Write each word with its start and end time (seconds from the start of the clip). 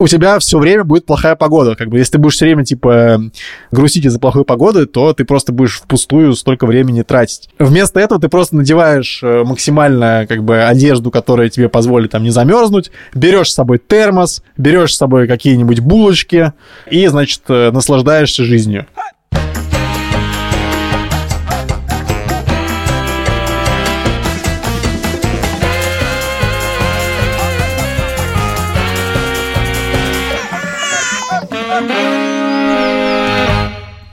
у 0.00 0.08
тебя 0.08 0.38
все 0.38 0.58
время 0.58 0.82
будет 0.82 1.04
плохая 1.04 1.36
погода. 1.36 1.76
Как 1.76 1.88
бы, 1.88 1.98
если 1.98 2.12
ты 2.12 2.18
будешь 2.18 2.34
все 2.34 2.46
время, 2.46 2.64
типа, 2.64 3.20
грустить 3.70 4.06
из-за 4.06 4.18
плохой 4.18 4.44
погоды, 4.44 4.86
то 4.86 5.12
ты 5.12 5.26
просто 5.26 5.52
будешь 5.52 5.76
впустую 5.76 6.34
столько 6.34 6.66
времени 6.66 7.02
тратить. 7.02 7.50
Вместо 7.58 8.00
этого 8.00 8.18
ты 8.18 8.28
просто 8.30 8.56
надеваешь 8.56 9.20
э, 9.22 9.44
максимально, 9.44 10.24
как 10.26 10.42
бы, 10.42 10.62
одежду, 10.62 11.10
которая 11.10 11.50
тебе 11.50 11.68
позволит 11.68 12.12
там 12.12 12.22
не 12.22 12.30
замерзнуть, 12.30 12.90
берешь 13.14 13.50
с 13.50 13.54
собой 13.54 13.78
термос, 13.78 14.42
берешь 14.56 14.94
с 14.94 14.96
собой 14.96 15.28
какие-нибудь 15.28 15.80
булочки 15.80 16.54
и, 16.90 17.06
значит, 17.06 17.42
э, 17.48 17.70
наслаждаешься 17.70 18.42
жизнью. 18.42 18.86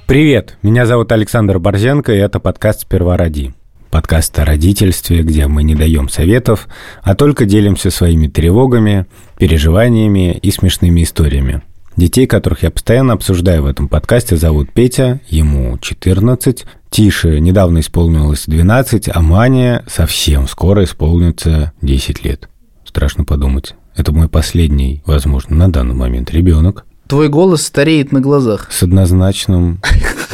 Привет, 0.08 0.58
меня 0.64 0.86
зовут 0.86 1.12
Александр 1.12 1.60
Борзенко, 1.60 2.14
и 2.14 2.18
это 2.18 2.40
подкаст 2.40 2.84
«Сперва 2.84 3.18
роди». 3.18 3.52
Подкаст 3.92 4.40
о 4.40 4.46
родительстве, 4.46 5.22
где 5.22 5.48
мы 5.48 5.64
не 5.64 5.76
даем 5.76 6.08
советов, 6.08 6.70
а 7.04 7.14
только 7.14 7.44
делимся 7.44 7.92
своими 7.92 8.28
тревогами, 8.28 9.06
переживаниями 9.38 10.32
и 10.32 10.50
смешными 10.50 11.04
историями. 11.04 11.62
Детей, 11.98 12.26
которых 12.26 12.64
я 12.64 12.72
постоянно 12.72 13.12
обсуждаю 13.12 13.64
в 13.64 13.66
этом 13.66 13.90
подкасте, 13.90 14.38
зовут 14.38 14.72
Петя, 14.72 15.20
ему 15.28 15.78
14, 15.78 16.66
Тише 16.90 17.42
недавно 17.42 17.80
исполнилось 17.80 18.46
12, 18.48 19.10
а 19.14 19.22
Мане 19.22 19.84
совсем 19.88 20.48
скоро 20.48 20.86
исполнится 20.86 21.74
10 21.82 22.24
лет. 22.24 22.48
Страшно 22.86 23.26
подумать. 23.26 23.76
Это 23.94 24.14
мой 24.14 24.30
последний, 24.30 25.04
возможно, 25.06 25.58
на 25.58 25.70
данный 25.70 25.96
момент 25.96 26.32
ребенок. 26.32 26.86
Твой 27.08 27.30
голос 27.30 27.66
стареет 27.66 28.12
на 28.12 28.20
глазах. 28.20 28.68
С 28.70 28.84
однозначным 28.84 29.80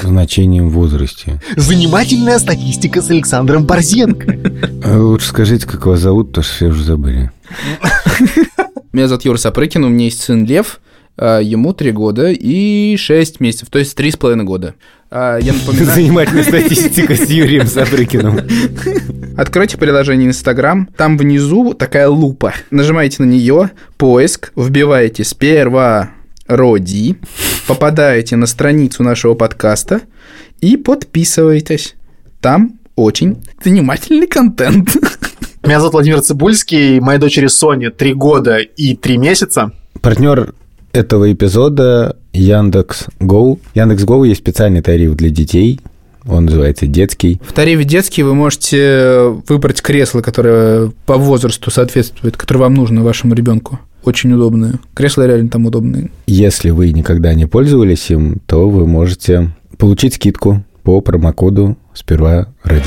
значением 0.02 0.70
в 0.70 0.74
возрасте. 0.74 1.40
Занимательная 1.56 2.40
статистика 2.40 3.02
с 3.02 3.12
Александром 3.12 3.66
Борзенко. 3.66 4.38
А 4.84 4.98
лучше 5.00 5.28
скажите, 5.28 5.68
как 5.68 5.86
вас 5.86 6.00
зовут, 6.00 6.30
потому 6.30 6.44
что 6.44 6.56
все 6.56 6.68
уже 6.68 6.84
забыли. 6.84 7.32
Меня 8.92 9.08
зовут 9.08 9.26
Юра 9.26 9.38
Сапрыкин, 9.38 9.84
у 9.84 9.90
меня 9.90 10.06
есть 10.06 10.22
сын 10.22 10.46
Лев, 10.46 10.80
а, 11.16 11.40
ему 11.40 11.74
три 11.74 11.92
года 11.92 12.32
и 12.32 12.96
шесть 12.98 13.40
месяцев, 13.40 13.70
то 13.70 13.80
есть 13.80 13.96
три 13.96 14.12
с 14.12 14.18
половиной 14.18 14.46
года. 14.46 14.76
А, 15.12 15.38
я 15.38 15.54
напоминаю... 15.54 15.94
Занимательная 15.94 16.44
статистика 16.44 17.16
с 17.16 17.30
Юрием 17.30 17.68
Сапрыкиным. 17.68 18.40
Откройте 19.38 19.78
приложение 19.78 20.28
Инстаграм, 20.28 20.88
там 20.98 21.18
внизу 21.18 21.74
такая 21.74 22.10
лупа. 22.10 22.54
Нажимаете 22.72 23.24
на 23.24 23.28
нее, 23.28 23.72
поиск, 23.98 24.52
вбиваете 24.56 25.24
сперва 25.24 26.12
Роди, 26.48 27.16
попадаете 27.68 28.36
на 28.36 28.48
страницу 28.48 29.04
нашего 29.04 29.34
подкаста 29.34 30.02
и 30.60 30.78
подписываетесь. 30.78 31.96
Там 32.42 32.80
очень 32.96 33.38
занимательный 33.64 34.28
контент. 34.28 34.96
Меня 35.64 35.80
зовут 35.80 35.94
Владимир 35.94 36.22
Цибульский, 36.22 37.00
моей 37.00 37.20
дочери 37.20 37.48
Соне 37.48 37.90
3 37.90 38.14
года 38.14 38.58
и 38.58 38.96
3 38.96 39.18
месяца. 39.18 39.72
Партнер 40.02 40.54
этого 40.92 41.32
эпизода 41.32 42.18
Яндекс 42.34 43.06
Go. 43.20 43.60
Яндекс 43.74 44.04
Go 44.04 44.28
есть 44.28 44.42
специальный 44.42 44.82
тариф 44.82 45.16
для 45.16 45.30
детей, 45.30 45.80
он 46.26 46.46
называется 46.46 46.86
детский. 46.88 47.42
В 47.46 47.54
тарифе 47.54 47.84
детский 47.84 48.24
вы 48.24 48.36
можете 48.36 49.42
выбрать 49.48 49.82
кресло, 49.82 50.22
которое 50.22 50.92
по 51.06 51.18
возрасту 51.18 51.72
соответствует, 51.72 52.38
которое 52.38 52.62
вам 52.62 52.74
нужно 52.74 53.04
вашему 53.04 53.34
ребенку 53.34 53.80
очень 54.04 54.34
удобные. 54.34 54.80
Кресла 54.94 55.28
реально 55.28 55.50
там 55.50 55.66
удобные. 55.66 56.12
Если 56.28 56.70
вы 56.70 56.92
никогда 56.92 57.34
не 57.34 57.46
пользовались 57.46 58.10
им, 58.10 58.40
то 58.46 58.70
вы 58.70 58.86
можете 58.86 59.52
получить 59.78 60.16
скидку 60.16 60.64
по 60.84 61.02
промокоду 61.02 61.78
«Сперва 61.94 62.48
ради». 62.64 62.84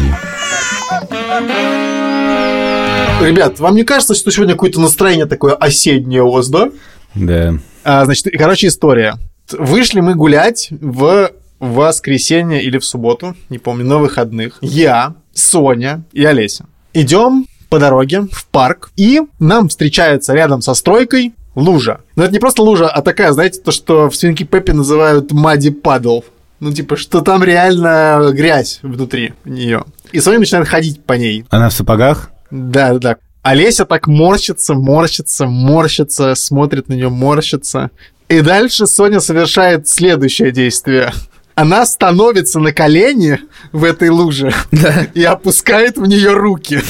Ребят, 3.23 3.61
вам 3.61 3.75
не 3.77 3.85
кажется, 3.85 4.15
что 4.15 4.31
сегодня 4.31 4.55
какое-то 4.55 4.81
настроение 4.81 5.27
такое 5.27 5.55
осеннее 5.55 6.23
у 6.23 6.31
вас, 6.31 6.49
да? 6.49 6.71
Да. 7.15 7.55
А, 7.83 8.05
значит, 8.05 8.29
короче, 8.37 8.67
история. 8.67 9.15
Вышли 9.53 10.01
мы 10.01 10.15
гулять 10.15 10.69
в 10.71 11.31
воскресенье 11.59 12.63
или 12.63 12.79
в 12.79 12.85
субботу, 12.85 13.35
не 13.49 13.59
помню, 13.59 13.87
на 13.87 13.99
выходных. 13.99 14.59
Я, 14.61 15.15
Соня 15.33 16.05
и 16.13 16.25
Олеся. 16.25 16.67
Идем 16.93 17.47
по 17.69 17.79
дороге 17.79 18.27
в 18.31 18.47
парк, 18.47 18.91
и 18.97 19.23
нам 19.39 19.69
встречается 19.69 20.35
рядом 20.35 20.63
со 20.63 20.75
стройкой 20.75 21.35
лужа. 21.55 22.01
Но 22.15 22.25
это 22.25 22.33
не 22.33 22.39
просто 22.39 22.63
лужа, 22.63 22.89
а 22.89 23.03
такая, 23.03 23.33
знаете, 23.33 23.61
то, 23.61 23.73
что 23.73 24.09
в 24.09 24.17
свинки 24.17 24.45
Пеппи 24.45 24.73
называют 24.73 25.33
мади 25.33 25.71
падл. 25.71 26.21
Ну, 26.61 26.73
типа, 26.73 26.97
что 26.97 27.21
там 27.21 27.43
реально 27.45 28.31
грязь 28.33 28.79
внутри 28.83 29.35
нее. 29.45 29.85
И 30.13 30.21
Соня 30.21 30.39
начинает 30.39 30.69
ходить 30.69 31.05
по 31.05 31.15
ней. 31.15 31.45
Она 31.51 31.69
в 31.69 31.73
сапогах? 31.73 32.31
Да, 32.51 32.93
да, 32.95 32.99
да. 32.99 33.17
Олеся 33.43 33.85
так 33.85 34.07
морщится, 34.07 34.75
морщится, 34.75 35.47
морщится, 35.47 36.35
смотрит 36.35 36.89
на 36.89 36.95
нее, 36.95 37.11
морщится. 37.11 37.91
И 38.29 38.41
дальше 38.41 38.87
Соня 38.87 39.21
совершает 39.21 39.89
следующее 39.89 40.51
действие. 40.51 41.13
Она 41.55 41.87
становится 41.87 42.59
на 42.59 42.73
колени 42.73 43.39
в 43.73 43.85
этой 43.85 44.09
луже 44.09 44.53
да. 44.73 45.07
и 45.15 45.23
опускает 45.23 45.97
в 45.97 46.07
нее 46.07 46.33
руки. 46.33 46.81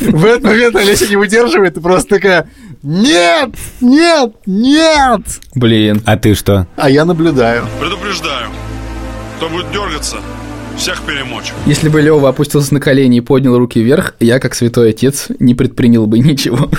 В 0.00 0.24
этот 0.24 0.44
момент 0.44 0.76
Олеся 0.76 1.06
не 1.08 1.16
выдерживает 1.16 1.76
и 1.76 1.80
просто 1.80 2.08
такая 2.16 2.48
нет! 2.82 3.50
Нет! 3.82 4.32
Нет! 4.46 5.20
Блин. 5.54 6.02
А 6.06 6.16
ты 6.16 6.34
что? 6.34 6.66
А 6.76 6.88
я 6.88 7.04
наблюдаю. 7.04 7.64
Предупреждаю. 7.78 8.48
Кто 9.36 9.50
будет 9.50 9.70
дергаться, 9.70 10.16
всех 10.78 11.02
перемочь. 11.02 11.52
Если 11.66 11.90
бы 11.90 12.00
Лева 12.00 12.30
опустился 12.30 12.72
на 12.72 12.80
колени 12.80 13.18
и 13.18 13.20
поднял 13.20 13.58
руки 13.58 13.82
вверх, 13.82 14.14
я, 14.18 14.38
как 14.38 14.54
святой 14.54 14.90
отец, 14.90 15.26
не 15.38 15.54
предпринял 15.54 16.06
бы 16.06 16.18
ничего. 16.18 16.70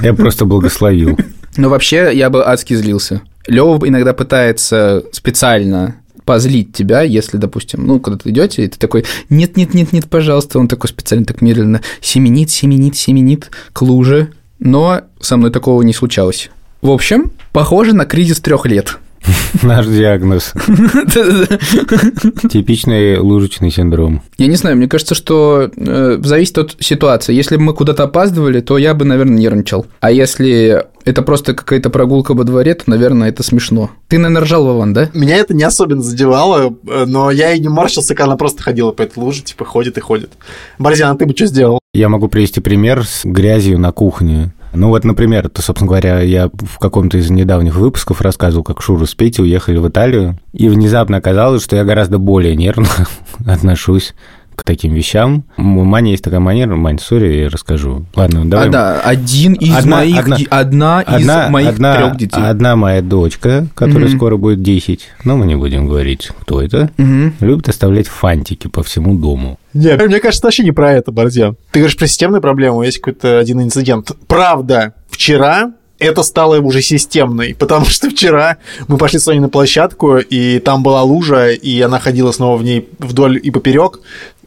Я 0.00 0.14
просто 0.14 0.44
благословил. 0.44 1.18
Но 1.56 1.70
вообще 1.70 2.10
я 2.12 2.30
бы 2.30 2.44
адски 2.44 2.74
злился. 2.74 3.22
Лева 3.48 3.80
иногда 3.86 4.12
пытается 4.12 5.02
специально 5.10 5.96
позлить 6.26 6.74
тебя, 6.74 7.00
если, 7.00 7.38
допустим, 7.38 7.86
ну, 7.86 8.00
когда 8.00 8.18
ты 8.18 8.28
идете, 8.30 8.64
и 8.64 8.68
ты 8.68 8.78
такой, 8.78 9.06
нет, 9.30 9.56
нет, 9.56 9.72
нет, 9.72 9.92
нет, 9.92 10.10
пожалуйста, 10.10 10.58
он 10.58 10.68
такой 10.68 10.90
специально 10.90 11.24
так 11.24 11.40
медленно 11.40 11.80
семенит, 12.02 12.50
семенит, 12.50 12.96
семенит 12.96 13.50
к 13.72 13.80
луже, 13.80 14.32
но 14.58 15.02
со 15.20 15.38
мной 15.38 15.50
такого 15.50 15.80
не 15.82 15.94
случалось. 15.94 16.50
В 16.82 16.90
общем, 16.90 17.30
похоже 17.52 17.94
на 17.94 18.04
кризис 18.04 18.40
трех 18.40 18.66
лет. 18.66 18.98
Наш 19.62 19.86
диагноз. 19.86 20.52
Типичный 22.50 23.18
лужечный 23.18 23.70
синдром. 23.70 24.22
Я 24.38 24.46
не 24.46 24.56
знаю, 24.56 24.76
мне 24.76 24.88
кажется, 24.88 25.14
что 25.14 25.70
э, 25.76 26.18
зависит 26.22 26.58
от 26.58 26.76
ситуации. 26.80 27.34
Если 27.34 27.56
бы 27.56 27.62
мы 27.62 27.74
куда-то 27.74 28.04
опаздывали, 28.04 28.60
то 28.60 28.78
я 28.78 28.94
бы, 28.94 29.04
наверное, 29.04 29.38
нервничал. 29.38 29.86
А 30.00 30.10
если 30.10 30.84
это 31.04 31.22
просто 31.22 31.54
какая-то 31.54 31.90
прогулка 31.90 32.34
во 32.34 32.44
дворе, 32.44 32.74
то, 32.74 32.84
наверное, 32.86 33.28
это 33.28 33.42
смешно. 33.42 33.90
Ты, 34.08 34.18
наверное, 34.18 34.42
ржал, 34.42 34.64
Вован, 34.64 34.92
да? 34.92 35.10
Меня 35.14 35.36
это 35.36 35.54
не 35.54 35.62
особенно 35.62 36.02
задевало, 36.02 36.74
но 36.84 37.30
я 37.30 37.52
и 37.52 37.60
не 37.60 37.68
морщился, 37.68 38.14
когда 38.14 38.24
она 38.24 38.36
просто 38.36 38.62
ходила 38.62 38.92
по 38.92 39.02
этой 39.02 39.18
луже, 39.18 39.42
типа 39.42 39.64
ходит 39.64 39.98
и 39.98 40.00
ходит. 40.00 40.32
Борзян, 40.78 41.14
а 41.14 41.16
ты 41.16 41.26
бы 41.26 41.34
что 41.34 41.46
сделал? 41.46 41.80
Я 41.94 42.08
могу 42.08 42.28
привести 42.28 42.60
пример 42.60 43.04
с 43.06 43.24
грязью 43.24 43.78
на 43.78 43.92
кухне. 43.92 44.52
Ну 44.76 44.88
вот, 44.88 45.04
например, 45.04 45.48
то, 45.48 45.62
собственно 45.62 45.88
говоря, 45.88 46.20
я 46.20 46.48
в 46.52 46.78
каком-то 46.78 47.16
из 47.16 47.30
недавних 47.30 47.76
выпусков 47.76 48.20
рассказывал, 48.20 48.62
как 48.62 48.82
Шура 48.82 49.06
с 49.06 49.14
Петей 49.14 49.42
уехали 49.42 49.78
в 49.78 49.88
Италию, 49.88 50.38
и 50.52 50.68
внезапно 50.68 51.16
оказалось, 51.16 51.64
что 51.64 51.76
я 51.76 51.84
гораздо 51.84 52.18
более 52.18 52.54
нервно 52.54 52.86
отношусь 53.46 54.14
к 54.56 54.64
таким 54.64 54.94
вещам. 54.94 55.44
У 55.56 55.62
Мани 55.62 56.12
есть 56.12 56.24
такая 56.24 56.40
манера, 56.40 56.74
Мань, 56.74 56.98
сори, 56.98 57.42
я 57.42 57.48
расскажу. 57.48 58.06
Ладно, 58.14 58.44
давай. 58.44 58.68
А, 58.68 58.70
да, 58.70 59.00
один 59.00 59.52
из 59.52 59.76
одна, 59.76 59.96
моих, 59.98 60.18
одна, 60.18 60.36
одна 60.50 61.02
из 61.02 61.14
одна, 61.14 61.48
моих 61.48 61.68
одна, 61.68 61.96
трех 61.96 62.16
детей. 62.16 62.42
Одна 62.42 62.76
моя 62.76 63.02
дочка, 63.02 63.66
которая 63.74 64.08
mm-hmm. 64.08 64.16
скоро 64.16 64.36
будет 64.36 64.62
10, 64.62 65.08
но 65.24 65.36
мы 65.36 65.46
не 65.46 65.56
будем 65.56 65.86
говорить, 65.86 66.30
кто 66.40 66.60
это, 66.60 66.90
mm-hmm. 66.96 67.32
любит 67.40 67.68
оставлять 67.68 68.08
фантики 68.08 68.68
по 68.68 68.82
всему 68.82 69.14
дому. 69.16 69.58
Нет, 69.74 70.00
мне 70.06 70.20
кажется, 70.20 70.46
вообще 70.46 70.64
не 70.64 70.72
про 70.72 70.92
это, 70.92 71.12
Борзен. 71.12 71.56
Ты 71.70 71.80
говоришь 71.80 71.96
про 71.96 72.06
системную 72.06 72.40
проблему, 72.40 72.82
есть 72.82 72.98
какой-то 72.98 73.38
один 73.38 73.62
инцидент. 73.62 74.12
Правда, 74.26 74.94
вчера 75.10 75.72
это 75.98 76.22
стало 76.22 76.60
уже 76.60 76.82
системной, 76.82 77.54
потому 77.58 77.86
что 77.86 78.10
вчера 78.10 78.58
мы 78.88 78.98
пошли 78.98 79.18
с 79.18 79.24
Соней 79.24 79.40
на 79.40 79.48
площадку, 79.48 80.18
и 80.18 80.58
там 80.58 80.82
была 80.82 81.02
лужа, 81.02 81.50
и 81.50 81.80
она 81.80 81.98
ходила 81.98 82.32
снова 82.32 82.56
в 82.56 82.64
ней 82.64 82.88
вдоль 82.98 83.40
и 83.42 83.50
поперек, 83.50 84.00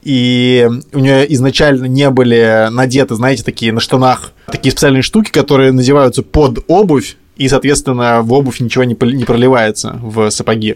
и 0.04 0.68
у 0.94 1.00
нее 1.00 1.32
изначально 1.34 1.86
не 1.86 2.10
были 2.10 2.68
надеты, 2.72 3.16
знаете, 3.16 3.44
такие 3.44 3.72
на 3.72 3.80
штанах, 3.80 4.32
такие 4.48 4.72
специальные 4.72 5.02
штуки, 5.02 5.32
которые 5.32 5.72
надеваются 5.72 6.24
под 6.24 6.64
обувь, 6.68 7.18
и, 7.36 7.48
соответственно, 7.48 8.22
в 8.22 8.34
обувь 8.34 8.60
ничего 8.60 8.84
не, 8.84 8.98
не 9.14 9.24
проливается 9.24 10.00
в 10.02 10.30
сапоги. 10.30 10.76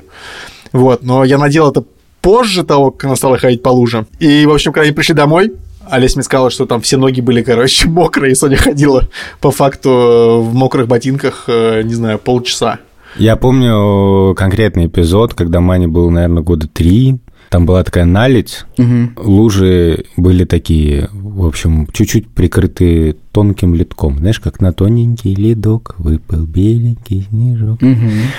Вот, 0.72 1.04
но 1.04 1.24
я 1.24 1.38
надел 1.38 1.70
это 1.70 1.84
позже 2.22 2.64
того, 2.64 2.92
как 2.92 3.06
она 3.06 3.16
стала 3.16 3.38
ходить 3.38 3.62
по 3.62 3.70
лужам. 3.70 4.08
И, 4.20 4.46
в 4.46 4.52
общем, 4.52 4.72
когда 4.72 4.86
они 4.86 4.94
пришли 4.94 5.14
домой, 5.14 5.52
Олесь 5.90 6.16
мне 6.16 6.24
сказала, 6.24 6.50
что 6.50 6.66
там 6.66 6.82
все 6.82 6.98
ноги 6.98 7.22
были, 7.22 7.44
короче, 7.44 7.88
мокрые, 7.90 8.32
и 8.32 8.36
Соня 8.36 8.58
ходила 8.58 9.08
по 9.42 9.52
факту 9.52 10.42
в 10.42 10.54
мокрых 10.54 10.88
ботинках, 10.88 11.46
э, 11.48 11.82
не 11.84 11.94
знаю, 11.94 12.20
полчаса. 12.20 12.80
Я 13.18 13.36
помню 13.36 14.34
конкретный 14.36 14.88
эпизод, 14.88 15.36
когда 15.36 15.60
Мане 15.60 15.88
было, 15.88 16.10
наверное, 16.10 16.42
года 16.42 16.68
три. 16.68 17.20
Там 17.54 17.68
была 17.68 17.84
такая 17.84 18.06
наледь, 18.06 18.66
лужи 19.16 20.06
были 20.18 20.44
такие, 20.44 21.08
в 21.14 21.46
общем, 21.46 21.86
чуть-чуть 21.94 22.28
прикрыты 22.28 23.16
тонким 23.32 23.76
литком. 23.76 24.18
Знаешь, 24.18 24.40
как 24.40 24.60
на 24.60 24.74
тоненький 24.74 25.36
ледок 25.36 25.94
выпал 26.00 26.48
беленький 26.48 27.28
снежок. 27.30 27.80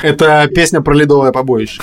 Это 0.02 0.50
песня 0.52 0.80
про 0.80 0.94
ледовое 0.94 1.30
побоище. 1.30 1.80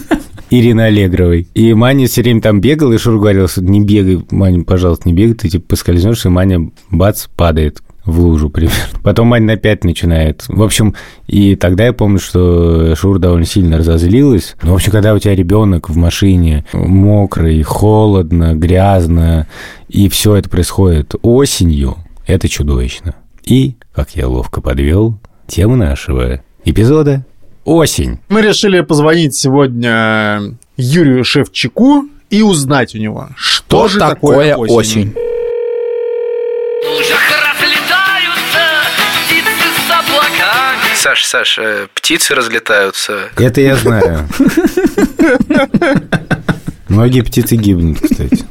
Ирины 0.50 0.82
Аллегровой. 0.82 1.48
И 1.54 1.72
Маня 1.72 2.06
все 2.06 2.20
время 2.20 2.42
там 2.42 2.60
бегала, 2.60 2.92
и 2.92 2.98
Шур 2.98 3.18
говорил, 3.18 3.48
что 3.48 3.64
не 3.64 3.82
бегай, 3.82 4.22
Маня, 4.30 4.62
пожалуйста, 4.62 5.08
не 5.08 5.14
бегай, 5.14 5.32
ты 5.32 5.48
типа 5.48 5.64
поскользнешься, 5.68 6.28
и 6.28 6.32
Маня, 6.32 6.70
бац, 6.90 7.28
падает 7.34 7.80
в 8.04 8.20
лужу 8.20 8.50
примерно. 8.50 8.98
Потом 9.02 9.28
Маня 9.28 9.54
опять 9.54 9.84
начинает. 9.84 10.44
В 10.48 10.62
общем, 10.62 10.94
и 11.26 11.56
тогда 11.56 11.86
я 11.86 11.92
помню, 11.92 12.18
что 12.18 12.94
Шур 12.96 13.18
довольно 13.18 13.46
сильно 13.46 13.78
разозлилась. 13.78 14.56
Ну, 14.62 14.72
в 14.72 14.74
общем, 14.74 14.92
когда 14.92 15.14
у 15.14 15.18
тебя 15.18 15.34
ребенок 15.34 15.88
в 15.88 15.96
машине, 15.96 16.64
мокрый, 16.72 17.62
холодно, 17.62 18.54
грязно, 18.54 19.46
и 19.88 20.08
все 20.08 20.36
это 20.36 20.48
происходит 20.48 21.14
осенью, 21.22 21.96
это 22.26 22.48
чудовищно. 22.48 23.14
И, 23.42 23.76
как 23.94 24.10
я 24.16 24.28
ловко 24.28 24.60
подвел, 24.60 25.18
тему 25.46 25.76
нашего 25.76 26.40
эпизода 26.64 27.24
осень. 27.64 28.18
Мы 28.28 28.42
решили 28.42 28.80
позвонить 28.80 29.34
сегодня 29.34 30.56
Юрию 30.76 31.24
Шевчику 31.24 32.04
и 32.30 32.42
узнать 32.42 32.94
у 32.94 32.98
него, 32.98 33.28
что, 33.36 33.86
Что 33.86 33.88
же 33.88 33.98
такое 33.98 34.50
такое 34.50 34.56
осень. 34.56 35.12
осень? 35.12 35.14
Саш, 41.04 41.26
Саш, 41.26 41.58
э, 41.58 41.86
птицы 41.92 42.34
разлетаются. 42.34 43.28
Это 43.36 43.60
я 43.60 43.76
знаю. 43.76 44.26
Многие 46.88 47.20
птицы 47.20 47.56
гибнут, 47.56 47.98
кстати. 48.00 48.42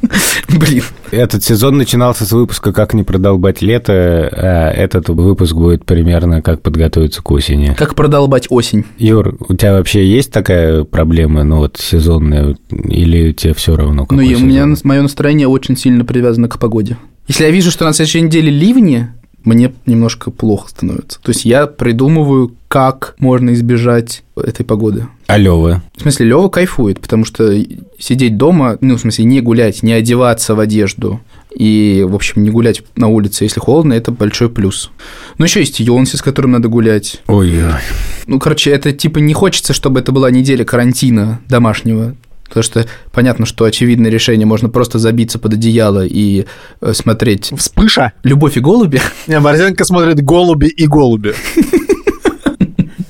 Блин. 0.50 0.84
Этот 1.10 1.42
сезон 1.42 1.78
начинался 1.78 2.24
с 2.24 2.30
выпуска 2.30 2.72
«Как 2.72 2.94
не 2.94 3.02
продолбать 3.02 3.60
лето», 3.60 3.92
а 3.92 4.70
этот 4.70 5.08
выпуск 5.08 5.52
будет 5.52 5.84
примерно 5.84 6.42
«Как 6.42 6.62
подготовиться 6.62 7.22
к 7.22 7.30
осени». 7.32 7.74
Как 7.76 7.96
продолбать 7.96 8.46
осень? 8.50 8.84
Юр, 8.98 9.36
у 9.48 9.56
тебя 9.56 9.72
вообще 9.72 10.06
есть 10.06 10.30
такая 10.30 10.84
проблема, 10.84 11.42
ну 11.42 11.56
вот 11.56 11.78
сезонная, 11.78 12.56
или 12.70 13.32
тебе 13.32 13.54
все 13.54 13.74
равно? 13.74 14.06
Ну, 14.08 14.18
у 14.18 14.20
меня 14.20 14.72
мое 14.84 15.02
настроение 15.02 15.48
очень 15.48 15.76
сильно 15.76 16.04
привязано 16.04 16.48
к 16.48 16.60
погоде. 16.60 16.98
Если 17.26 17.42
я 17.42 17.50
вижу, 17.50 17.72
что 17.72 17.84
на 17.84 17.92
следующей 17.92 18.20
неделе 18.20 18.52
ливни, 18.52 19.08
мне 19.44 19.72
немножко 19.86 20.30
плохо 20.30 20.68
становится. 20.68 21.20
То 21.20 21.30
есть 21.30 21.44
я 21.44 21.66
придумываю, 21.66 22.54
как 22.68 23.14
можно 23.18 23.52
избежать 23.54 24.24
этой 24.36 24.64
погоды. 24.64 25.06
А 25.26 25.38
Лёва? 25.38 25.82
В 25.96 26.02
смысле, 26.02 26.26
Лева 26.26 26.48
кайфует, 26.48 27.00
потому 27.00 27.24
что 27.24 27.52
сидеть 27.98 28.36
дома, 28.36 28.78
ну, 28.80 28.96
в 28.96 29.00
смысле, 29.00 29.24
не 29.26 29.40
гулять, 29.40 29.82
не 29.82 29.92
одеваться 29.92 30.54
в 30.54 30.60
одежду 30.60 31.20
и, 31.54 32.04
в 32.06 32.14
общем, 32.14 32.42
не 32.42 32.50
гулять 32.50 32.82
на 32.96 33.08
улице, 33.08 33.44
если 33.44 33.60
холодно, 33.60 33.92
это 33.92 34.10
большой 34.10 34.50
плюс. 34.50 34.90
Но 35.38 35.44
еще 35.44 35.60
есть 35.60 35.78
Йонси, 35.78 36.16
с 36.16 36.22
которым 36.22 36.52
надо 36.52 36.68
гулять. 36.68 37.22
Ой-ой. 37.26 37.80
Ну, 38.26 38.40
короче, 38.40 38.70
это 38.70 38.92
типа 38.92 39.18
не 39.18 39.34
хочется, 39.34 39.72
чтобы 39.72 40.00
это 40.00 40.10
была 40.10 40.30
неделя 40.30 40.64
карантина 40.64 41.40
домашнего. 41.48 42.16
Потому 42.54 42.62
что 42.62 42.86
понятно, 43.10 43.46
что 43.46 43.64
очевидное 43.64 44.12
решение 44.12 44.46
можно 44.46 44.68
просто 44.68 45.00
забиться 45.00 45.40
под 45.40 45.54
одеяло 45.54 46.06
и 46.06 46.46
э, 46.80 46.92
смотреть 46.92 47.52
Вспыша. 47.56 48.12
«Любовь 48.22 48.56
и 48.56 48.60
голуби», 48.60 49.00
Не, 49.26 49.40
Борзенко 49.40 49.84
смотрит 49.84 50.22
голуби 50.22 50.66
и 50.66 50.86
голуби. 50.86 51.34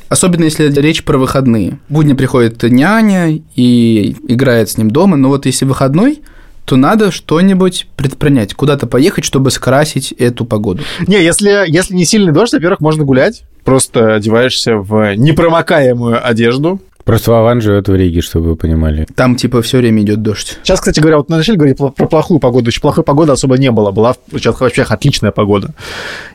особенно 0.08 0.44
если 0.44 0.72
речь 0.80 1.04
про 1.04 1.18
выходные. 1.18 1.78
Будни 1.90 2.14
приходит 2.14 2.62
няня 2.62 3.38
и 3.54 4.16
играет 4.28 4.70
с 4.70 4.78
ним 4.78 4.90
дома, 4.90 5.18
но 5.18 5.28
вот 5.28 5.44
если 5.44 5.66
выходной, 5.66 6.22
то 6.64 6.76
надо 6.76 7.10
что-нибудь 7.10 7.86
предпринять, 7.96 8.54
куда-то 8.54 8.86
поехать, 8.86 9.26
чтобы 9.26 9.50
скрасить 9.50 10.12
эту 10.12 10.46
погоду. 10.46 10.82
Не, 11.06 11.22
если, 11.22 11.64
если 11.66 11.94
не 11.94 12.06
сильный 12.06 12.32
дождь, 12.32 12.54
во-первых, 12.54 12.80
можно 12.80 13.04
гулять. 13.04 13.44
Просто 13.62 14.14
одеваешься 14.14 14.76
в 14.76 15.14
непромокаемую 15.16 16.26
одежду. 16.26 16.80
Просто 17.04 17.32
Вован 17.32 17.60
живет 17.60 17.88
в 17.88 17.94
Риге, 17.94 18.22
чтобы 18.22 18.50
вы 18.50 18.56
понимали. 18.56 19.06
Там 19.14 19.36
типа 19.36 19.60
все 19.60 19.78
время 19.78 20.02
идет 20.02 20.22
дождь. 20.22 20.58
Сейчас, 20.62 20.80
кстати 20.80 21.00
говоря, 21.00 21.18
вот 21.18 21.28
мы 21.28 21.36
начали 21.36 21.56
говорить 21.56 21.76
про, 21.76 21.90
плохую 21.90 22.40
погоду. 22.40 22.68
Очень 22.68 22.80
плохой 22.80 23.04
погоды 23.04 23.32
особо 23.32 23.58
не 23.58 23.70
было. 23.70 23.90
Была 23.90 24.14
сейчас 24.32 24.58
вообще 24.58 24.82
отличная 24.82 25.30
погода. 25.30 25.74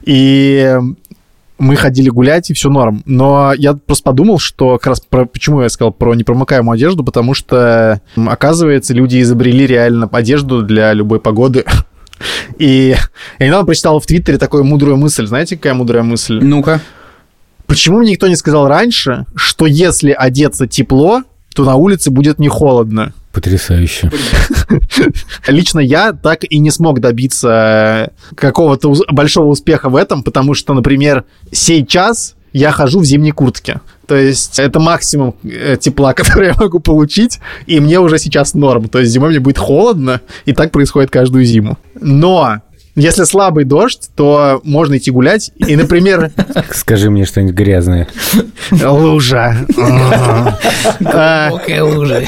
И 0.04 0.78
мы 1.58 1.76
ходили 1.76 2.10
гулять, 2.10 2.50
и 2.50 2.54
все 2.54 2.70
норм. 2.70 3.02
Но 3.06 3.54
я 3.58 3.74
просто 3.74 4.04
подумал, 4.04 4.38
что 4.38 4.78
как 4.78 4.88
раз 4.88 5.02
про, 5.02 5.26
почему 5.26 5.62
я 5.62 5.70
сказал 5.70 5.92
про 5.92 6.14
непромокаемую 6.14 6.76
одежду, 6.76 7.04
потому 7.04 7.34
что, 7.34 8.02
оказывается, 8.16 8.94
люди 8.94 9.22
изобрели 9.22 9.66
реально 9.66 10.08
одежду 10.12 10.62
для 10.62 10.94
любой 10.94 11.20
погоды. 11.20 11.66
И 12.58 12.96
я 13.40 13.46
недавно 13.46 13.66
прочитал 13.66 14.00
в 14.00 14.06
Твиттере 14.06 14.38
такую 14.38 14.64
мудрую 14.64 14.98
мысль. 14.98 15.26
Знаете, 15.26 15.56
какая 15.56 15.74
мудрая 15.74 16.04
мысль? 16.04 16.40
Ну-ка. 16.42 16.82
Почему 17.70 18.00
мне 18.00 18.12
никто 18.12 18.28
не 18.28 18.36
сказал 18.36 18.68
раньше, 18.68 19.26
что 19.36 19.68
если 19.68 20.12
одеться 20.12 20.66
тепло, 20.66 21.22
то 21.54 21.64
на 21.64 21.76
улице 21.76 22.10
будет 22.10 22.40
не 22.40 22.48
холодно? 22.48 23.14
Потрясающе. 23.32 24.12
Лично 25.48 25.80
я 25.80 26.14
так 26.14 26.44
и 26.50 26.58
не 26.58 26.72
смог 26.72 27.00
добиться 27.00 28.10
э, 28.32 28.36
какого-то 28.36 28.92
большого 29.12 29.50
успеха 29.50 29.90
в 29.90 29.96
этом, 29.96 30.24
потому 30.24 30.56
что, 30.56 30.74
например, 30.74 31.26
сейчас 31.52 32.36
я 32.54 32.72
хожу 32.72 33.02
в 33.02 33.06
зимней 33.06 33.32
куртке. 33.32 33.82
То 34.08 34.16
есть 34.16 34.58
это 34.58 34.80
максимум 34.80 35.36
э, 35.44 35.78
тепла, 35.80 36.14
который 36.16 36.48
я 36.48 36.56
могу 36.56 36.80
получить, 36.80 37.40
и 37.68 37.80
мне 37.80 38.00
уже 38.00 38.18
сейчас 38.18 38.56
норм. 38.56 38.90
То 38.90 38.98
есть 38.98 39.12
зимой 39.12 39.30
мне 39.30 39.40
будет 39.40 39.60
холодно, 39.60 40.22
и 40.46 40.54
так 40.54 40.72
происходит 40.72 41.12
каждую 41.12 41.46
зиму. 41.46 41.78
Но 42.02 42.62
если 43.00 43.24
слабый 43.24 43.64
дождь, 43.64 44.10
то 44.16 44.62
можно 44.64 44.98
идти 44.98 45.10
гулять. 45.12 45.52
И, 45.56 45.76
например, 45.76 46.32
Скажи 46.74 47.10
мне 47.10 47.26
что-нибудь 47.26 47.56
грязное. 47.56 48.08
лужа. 48.72 49.56
А, 51.06 51.52
лужа. 51.82 52.24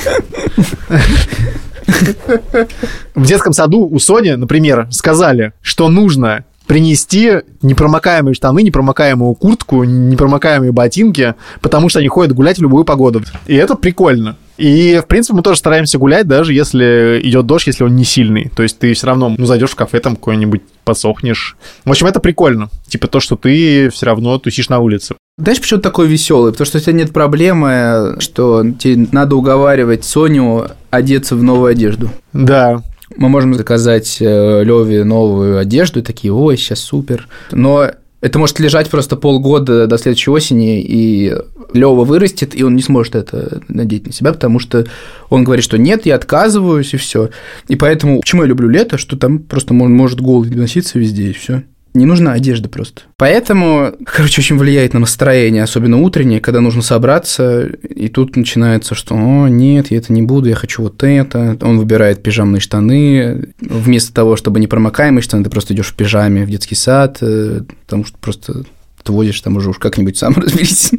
В 3.16 3.26
детском 3.26 3.54
саду 3.54 3.88
у 3.88 4.00
Сони, 4.00 4.32
например, 4.32 4.88
сказали, 4.92 5.54
что 5.62 5.90
нужно 5.90 6.46
принести 6.68 7.40
непромокаемые 7.62 8.34
штаны, 8.34 8.64
непромокаемую 8.64 9.36
куртку, 9.36 9.84
непромокаемые 9.84 10.72
ботинки, 10.72 11.36
потому 11.60 11.90
что 11.90 12.00
они 12.00 12.08
ходят 12.08 12.34
гулять 12.34 12.60
в 12.60 12.62
любую 12.62 12.86
погоду. 12.86 13.22
И 13.46 13.56
это 13.56 13.76
прикольно. 13.76 14.38
И, 14.62 15.00
в 15.00 15.08
принципе, 15.08 15.36
мы 15.36 15.42
тоже 15.42 15.58
стараемся 15.58 15.98
гулять, 15.98 16.28
даже 16.28 16.54
если 16.54 17.20
идет 17.24 17.48
дождь, 17.48 17.66
если 17.66 17.84
он 17.84 17.96
не 17.96 18.04
сильный. 18.04 18.52
То 18.56 18.62
есть 18.62 18.78
ты 18.78 18.94
все 18.94 19.08
равно, 19.08 19.34
ну, 19.36 19.46
зайдешь 19.46 19.72
в 19.72 19.76
кафе, 19.76 20.00
там 20.00 20.16
какой-нибудь 20.16 20.62
посохнешь. 20.84 21.58
В 21.84 21.90
общем, 21.90 22.06
это 22.06 22.20
прикольно. 22.20 22.70
Типа 22.88 23.08
то, 23.08 23.20
что 23.20 23.36
ты 23.36 23.90
все 23.90 24.06
равно 24.06 24.38
тусишь 24.38 24.70
на 24.70 24.78
улице. 24.78 25.16
Знаешь, 25.40 25.60
почему 25.60 25.80
такой 25.80 26.08
веселый? 26.08 26.52
Потому 26.52 26.68
что 26.68 26.78
у 26.78 26.82
тебя 26.82 26.94
нет 26.94 27.12
проблемы, 27.12 28.18
что 28.20 28.64
тебе 28.78 29.08
надо 29.12 29.36
уговаривать 29.36 30.06
Соню 30.06 30.68
одеться 30.92 31.36
в 31.36 31.42
новую 31.42 31.72
одежду. 31.72 32.12
Да. 32.32 32.84
Мы 33.18 33.30
можем 33.30 33.56
заказать 33.56 34.18
Леве 34.20 35.04
новую 35.04 35.58
одежду 35.58 36.00
и 36.00 36.04
такие, 36.04 36.32
ой, 36.32 36.56
сейчас 36.56 36.80
супер. 36.80 37.28
Но 37.52 37.90
это 38.22 38.38
может 38.38 38.60
лежать 38.60 38.90
просто 38.90 39.16
полгода 39.16 39.88
до 39.88 39.98
следующей 39.98 40.30
осени, 40.30 40.82
и 40.82 41.36
Лева 41.74 42.04
вырастет, 42.06 42.56
и 42.56 42.64
он 42.64 42.76
не 42.76 42.82
сможет 42.82 43.16
это 43.16 43.62
надеть 43.68 44.06
на 44.06 44.14
себя, 44.14 44.32
потому 44.32 44.60
что 44.60 44.86
он 45.30 45.44
говорит, 45.44 45.66
что 45.66 45.78
нет, 45.78 46.06
я 46.06 46.16
отказываюсь, 46.16 46.94
и 46.94 46.98
все. 46.98 47.32
И 47.68 47.76
поэтому, 47.76 48.20
почему 48.20 48.44
я 48.44 48.48
люблю 48.48 48.70
лето, 48.70 48.98
что 48.98 49.18
там 49.18 49.40
просто 49.40 49.74
может 49.74 50.22
голый 50.22 50.52
носиться 50.52 51.00
везде, 51.00 51.32
и 51.32 51.34
все. 51.34 51.64
Не 51.94 52.06
нужна 52.06 52.34
одежда 52.34 52.70
просто. 52.70 53.02
Поэтому, 53.18 53.94
короче, 54.06 54.42
очень 54.42 54.58
влияет 54.58 54.94
на 54.94 55.02
настроение, 55.02 55.64
особенно 55.64 56.02
утреннее, 56.02 56.40
когда 56.40 56.62
нужно 56.62 56.82
собраться, 56.82 57.64
и 57.66 58.08
тут 58.08 58.38
начинается, 58.38 58.96
что 58.96 59.16
«О, 59.16 59.48
нет, 59.48 59.92
я 59.92 59.98
это 59.98 60.14
не 60.14 60.22
буду, 60.22 60.48
я 60.48 60.56
хочу 60.56 60.84
вот 60.84 61.04
это». 61.04 61.58
Он 61.62 61.78
выбирает 61.78 62.24
пижамные 62.24 62.62
штаны. 62.62 63.50
Вместо 63.60 64.14
того, 64.14 64.38
чтобы 64.38 64.60
непромокаемые 64.62 65.22
штаны, 65.22 65.44
ты 65.44 65.50
просто 65.50 65.74
идешь 65.74 65.88
в 65.90 65.96
пижаме 65.96 66.46
в 66.46 66.50
детский 66.50 66.76
сад, 66.76 67.18
э, 67.22 67.62
потому 67.86 68.06
что 68.06 68.18
просто 68.20 68.64
ты 69.04 69.12
водишь 69.12 69.42
там 69.42 69.58
уже 69.58 69.70
уж 69.70 69.78
как-нибудь 69.78 70.18
сам 70.18 70.34
разберись. 70.38 70.92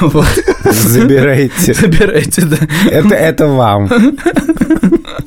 Вот. 0.00 0.26
Забирайте. 0.64 1.74
Забирайте, 1.74 2.42
да. 2.42 2.58
Это, 2.90 3.14
это 3.14 3.46
вам. 3.46 3.90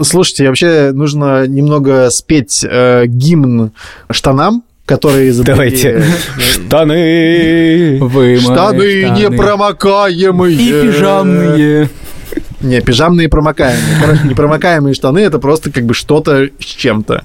Слушайте, 0.01 0.47
вообще 0.47 0.91
нужно 0.93 1.45
немного 1.47 2.09
спеть 2.09 2.65
э, 2.67 3.05
гимн 3.05 3.71
штанам, 4.09 4.63
которые 4.89 5.29
изобрели- 5.29 5.45
Давайте. 5.45 6.03
Штаны. 6.39 7.99
Вы 8.01 8.09
мои 8.09 8.37
Штаны 8.39 9.03
непромокаемые. 9.21 10.55
И 10.55 10.71
пижамные. 10.81 11.89
Не, 12.61 12.81
пижамные 12.81 13.29
промокаемые. 13.29 13.97
Короче, 14.01 14.21
непромокаемые 14.25 14.93
штаны 14.95 15.19
это 15.19 15.37
просто 15.39 15.71
как 15.71 15.85
бы 15.85 15.93
что-то 15.93 16.49
с 16.59 16.65
чем-то. 16.65 17.23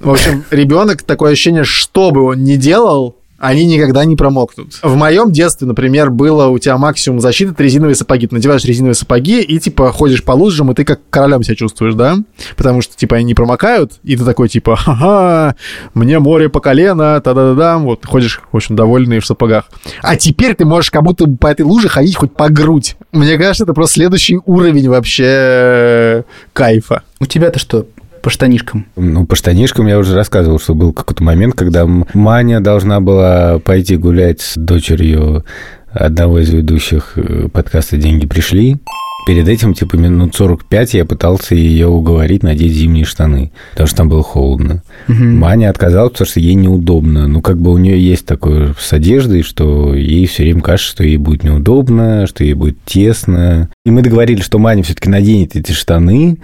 В 0.00 0.10
общем, 0.10 0.44
ребенок, 0.50 1.02
такое 1.02 1.32
ощущение, 1.32 1.64
что 1.64 2.10
бы 2.10 2.22
он 2.24 2.42
ни 2.44 2.56
делал, 2.56 3.16
они 3.38 3.66
никогда 3.66 4.04
не 4.04 4.16
промокнут. 4.16 4.78
В 4.82 4.94
моем 4.96 5.32
детстве, 5.32 5.66
например, 5.66 6.10
было 6.10 6.46
у 6.46 6.58
тебя 6.58 6.78
максимум 6.78 7.20
защиты 7.20 7.52
это 7.52 7.62
резиновые 7.62 7.94
сапоги. 7.94 8.26
Ты 8.26 8.34
надеваешь 8.34 8.64
резиновые 8.64 8.94
сапоги 8.94 9.42
и, 9.42 9.58
типа, 9.58 9.92
ходишь 9.92 10.22
по 10.22 10.32
лужам, 10.32 10.70
и 10.70 10.74
ты 10.74 10.84
как 10.84 11.00
королем 11.10 11.42
себя 11.42 11.56
чувствуешь, 11.56 11.94
да? 11.94 12.16
Потому 12.56 12.80
что, 12.80 12.96
типа, 12.96 13.16
они 13.16 13.24
не 13.26 13.34
промокают, 13.34 13.94
и 14.02 14.16
ты 14.16 14.24
такой, 14.24 14.48
типа, 14.48 14.76
ха-ха, 14.76 15.56
мне 15.94 16.18
море 16.20 16.48
по 16.48 16.60
колено, 16.60 17.20
та-да-да-да, 17.20 17.78
вот, 17.78 18.06
ходишь, 18.06 18.40
в 18.52 18.56
общем, 18.56 18.76
довольный 18.76 19.18
в 19.18 19.26
сапогах. 19.26 19.66
А 20.02 20.16
теперь 20.16 20.54
ты 20.54 20.64
можешь 20.64 20.90
как 20.90 21.02
будто 21.02 21.26
по 21.26 21.48
этой 21.48 21.62
луже 21.62 21.88
ходить 21.88 22.16
хоть 22.16 22.34
по 22.34 22.48
грудь. 22.48 22.96
Мне 23.12 23.36
кажется, 23.36 23.64
это 23.64 23.74
просто 23.74 23.94
следующий 23.94 24.38
уровень 24.46 24.88
вообще 24.88 26.24
кайфа. 26.52 27.02
У 27.20 27.26
тебя-то 27.26 27.58
что 27.58 27.86
по 28.24 28.30
штанишкам? 28.30 28.86
Ну, 28.96 29.26
по 29.26 29.36
штанишкам 29.36 29.86
я 29.86 29.98
уже 29.98 30.14
рассказывал, 30.14 30.58
что 30.58 30.74
был 30.74 30.94
какой-то 30.94 31.22
момент, 31.22 31.54
когда 31.54 31.86
Маня 31.86 32.60
должна 32.60 33.00
была 33.00 33.58
пойти 33.58 33.98
гулять 33.98 34.40
с 34.40 34.54
дочерью 34.56 35.44
одного 35.92 36.38
из 36.38 36.48
ведущих 36.48 37.12
э, 37.16 37.48
подкаста 37.52 37.98
«Деньги 37.98 38.26
пришли». 38.26 38.78
Перед 39.26 39.46
этим, 39.48 39.74
типа, 39.74 39.96
минут 39.96 40.34
45 40.34 40.94
я 40.94 41.04
пытался 41.04 41.54
ее 41.54 41.86
уговорить 41.86 42.42
надеть 42.42 42.72
зимние 42.72 43.04
штаны, 43.04 43.52
потому 43.72 43.86
что 43.86 43.96
там 43.96 44.08
было 44.08 44.22
холодно. 44.22 44.82
Маня 45.06 45.68
отказалась, 45.68 46.12
потому 46.12 46.28
что 46.28 46.40
ей 46.40 46.54
неудобно. 46.54 47.28
Ну, 47.28 47.42
как 47.42 47.58
бы 47.58 47.72
у 47.72 47.78
нее 47.78 48.02
есть 48.02 48.24
такое 48.24 48.74
с 48.78 48.92
одеждой, 48.92 49.42
что 49.42 49.94
ей 49.94 50.26
все 50.26 50.44
время 50.44 50.62
кажется, 50.62 50.90
что 50.90 51.04
ей 51.04 51.18
будет 51.18 51.44
неудобно, 51.44 52.26
что 52.26 52.42
ей 52.42 52.54
будет 52.54 52.78
тесно. 52.86 53.68
И 53.84 53.90
мы 53.90 54.02
договорились, 54.02 54.44
что 54.44 54.58
Маня 54.58 54.82
все-таки 54.82 55.08
наденет 55.08 55.56
эти 55.56 55.72
штаны, 55.72 56.38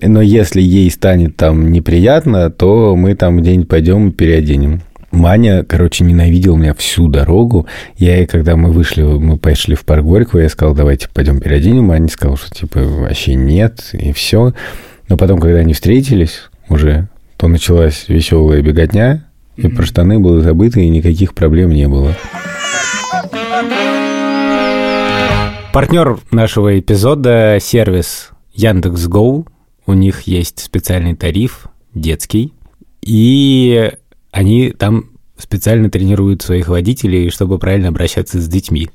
но 0.00 0.20
если 0.20 0.60
ей 0.60 0.90
станет 0.90 1.36
там 1.36 1.72
неприятно, 1.72 2.50
то 2.50 2.96
мы 2.96 3.14
там 3.14 3.38
где-нибудь 3.38 3.68
пойдем 3.68 4.08
и 4.08 4.12
переоденем. 4.12 4.82
Маня, 5.10 5.64
короче, 5.64 6.04
ненавидел 6.04 6.56
меня 6.56 6.74
всю 6.74 7.08
дорогу. 7.08 7.66
Я 7.96 8.16
ей, 8.16 8.26
когда 8.26 8.56
мы 8.56 8.72
вышли, 8.72 9.02
мы 9.02 9.38
пошли 9.38 9.76
в 9.76 9.84
парк 9.84 10.04
Горького, 10.04 10.40
я 10.40 10.48
сказал, 10.48 10.74
давайте 10.74 11.08
пойдем 11.08 11.40
переоденем. 11.40 11.84
Маня 11.84 12.08
сказала, 12.08 12.36
что 12.36 12.50
типа 12.50 12.80
вообще 12.80 13.34
нет, 13.34 13.90
и 13.92 14.12
все. 14.12 14.52
Но 15.08 15.16
потом, 15.16 15.38
когда 15.38 15.58
они 15.58 15.72
встретились 15.72 16.50
уже, 16.68 17.08
то 17.36 17.46
началась 17.46 18.06
веселая 18.08 18.62
беготня, 18.62 19.24
и 19.56 19.68
про 19.68 19.84
штаны 19.84 20.18
было 20.18 20.40
забыто, 20.40 20.80
и 20.80 20.88
никаких 20.88 21.34
проблем 21.34 21.70
не 21.70 21.86
было. 21.86 22.14
Партнер 25.72 26.18
нашего 26.30 26.78
эпизода– 26.78 27.58
сервис 27.60 28.30
Яндекс.Гоу. 28.54 29.46
У 29.86 29.92
них 29.92 30.22
есть 30.22 30.60
специальный 30.60 31.14
тариф, 31.14 31.66
детский, 31.94 32.54
и 33.02 33.92
они 34.30 34.70
там 34.70 35.10
специально 35.36 35.90
тренируют 35.90 36.42
своих 36.42 36.68
водителей, 36.68 37.30
чтобы 37.30 37.58
правильно 37.58 37.88
обращаться 37.88 38.40
с 38.40 38.48
детьми. 38.48 38.90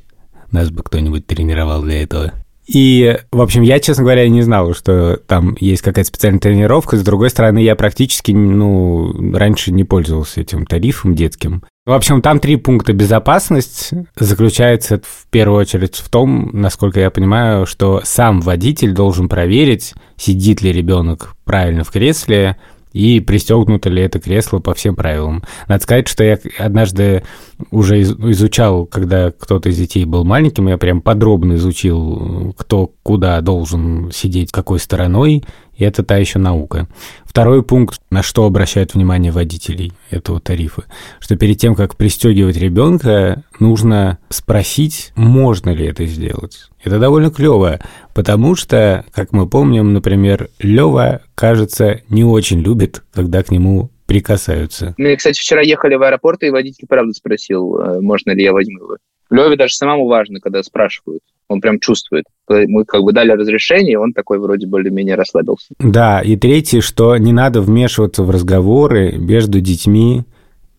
Нас 0.51 0.72
бы 0.72 0.84
кто-нибудь 0.84 1.27
тренировал 1.27 1.84
для 1.84 2.01
этого. 2.01 2.34
И, 2.71 3.17
в 3.31 3.41
общем, 3.41 3.63
я, 3.63 3.79
честно 3.79 4.03
говоря, 4.03 4.29
не 4.29 4.43
знал, 4.43 4.75
что 4.75 5.17
там 5.25 5.57
есть 5.59 5.81
какая-то 5.81 6.07
специальная 6.07 6.39
тренировка. 6.39 6.97
С 6.97 7.03
другой 7.03 7.31
стороны, 7.31 7.63
я 7.63 7.75
практически, 7.75 8.31
ну, 8.31 9.11
раньше 9.33 9.71
не 9.71 9.83
пользовался 9.83 10.41
этим 10.41 10.67
тарифом 10.67 11.15
детским. 11.15 11.63
В 11.88 11.93
общем, 11.93 12.21
там 12.21 12.39
три 12.39 12.57
пункта. 12.57 12.93
Безопасность 12.93 13.89
заключается 14.15 15.01
в 15.03 15.25
первую 15.31 15.61
очередь 15.61 15.95
в 15.95 16.09
том, 16.09 16.51
насколько 16.53 16.99
я 16.99 17.09
понимаю, 17.09 17.65
что 17.65 18.01
сам 18.03 18.39
водитель 18.39 18.93
должен 18.93 19.29
проверить, 19.29 19.95
сидит 20.15 20.61
ли 20.61 20.71
ребенок 20.71 21.33
правильно 21.45 21.83
в 21.83 21.89
кресле, 21.89 22.57
и 22.93 23.19
пристегнуто 23.19 23.89
ли 23.89 24.01
это 24.01 24.19
кресло 24.19 24.60
по 24.60 24.74
всем 24.74 24.96
правилам. 24.96 25.43
Надо 25.67 25.84
сказать, 25.84 26.08
что 26.08 26.24
я 26.24 26.39
однажды 26.58 27.24
уже 27.72 28.00
из- 28.00 28.13
изучал, 28.13 28.86
когда 28.86 29.31
кто-то 29.31 29.69
из 29.69 29.77
детей 29.77 30.05
был 30.05 30.24
маленьким, 30.24 30.67
я 30.67 30.77
прям 30.77 31.01
подробно 31.01 31.53
изучил, 31.53 32.53
кто 32.58 32.91
куда 33.03 33.41
должен 33.41 34.12
сидеть, 34.12 34.51
какой 34.51 34.79
стороной, 34.79 35.43
и 35.79 35.86
это 35.86 36.03
та 36.03 36.17
еще 36.17 36.38
наука. 36.38 36.88
Второй 37.24 37.63
пункт, 37.63 38.01
на 38.12 38.21
что 38.21 38.45
обращают 38.45 38.93
внимание 38.93 39.31
водителей 39.31 39.93
этого 40.12 40.39
тарифа, 40.39 40.83
что 41.19 41.38
перед 41.38 41.57
тем, 41.57 41.74
как 41.74 41.95
пристегивать 41.95 42.57
ребенка, 42.57 43.43
нужно 43.59 44.19
спросить, 44.29 45.13
можно 45.15 45.69
ли 45.71 45.86
это 45.86 46.05
сделать. 46.05 46.69
Это 46.83 47.00
довольно 47.00 47.31
клево, 47.31 47.79
потому 48.13 48.55
что, 48.55 49.05
как 49.12 49.31
мы 49.31 49.48
помним, 49.48 49.93
например, 49.93 50.50
Лева, 50.59 51.21
кажется, 51.33 52.01
не 52.09 52.24
очень 52.24 52.59
любит, 52.59 53.03
когда 53.13 53.41
к 53.41 53.51
нему 53.51 53.89
прикасаются. 54.05 54.95
Мы, 54.98 55.15
кстати, 55.15 55.39
вчера 55.39 55.62
ехали 55.62 55.95
в 55.95 56.01
аэропорт, 56.01 56.43
и 56.43 56.50
водитель 56.50 56.88
правда 56.88 57.13
спросил, 57.13 57.77
э, 57.77 58.01
можно 58.01 58.31
ли 58.31 58.43
я 58.43 58.51
возьму 58.51 58.79
его. 58.79 58.98
Леве 59.29 59.55
даже 59.55 59.75
самому 59.75 60.07
важно, 60.07 60.39
когда 60.39 60.63
спрашивают. 60.63 61.21
Он 61.48 61.62
прям 61.62 61.79
чувствует. 61.79 62.25
Мы 62.48 62.86
как 62.86 63.01
бы 63.01 63.12
дали 63.12 63.31
разрешение, 63.31 64.00
он 64.00 64.13
такой 64.13 64.39
вроде 64.39 64.67
более-менее 64.67 65.15
расслабился. 65.15 65.74
Да, 65.79 66.21
и 66.21 66.36
третье, 66.36 66.81
что 66.81 67.17
не 67.17 67.33
надо 67.33 67.62
вмешиваться 67.62 68.24
в 68.24 68.29
разговоры 68.29 69.17
между 69.17 69.59
детьми 69.59 70.25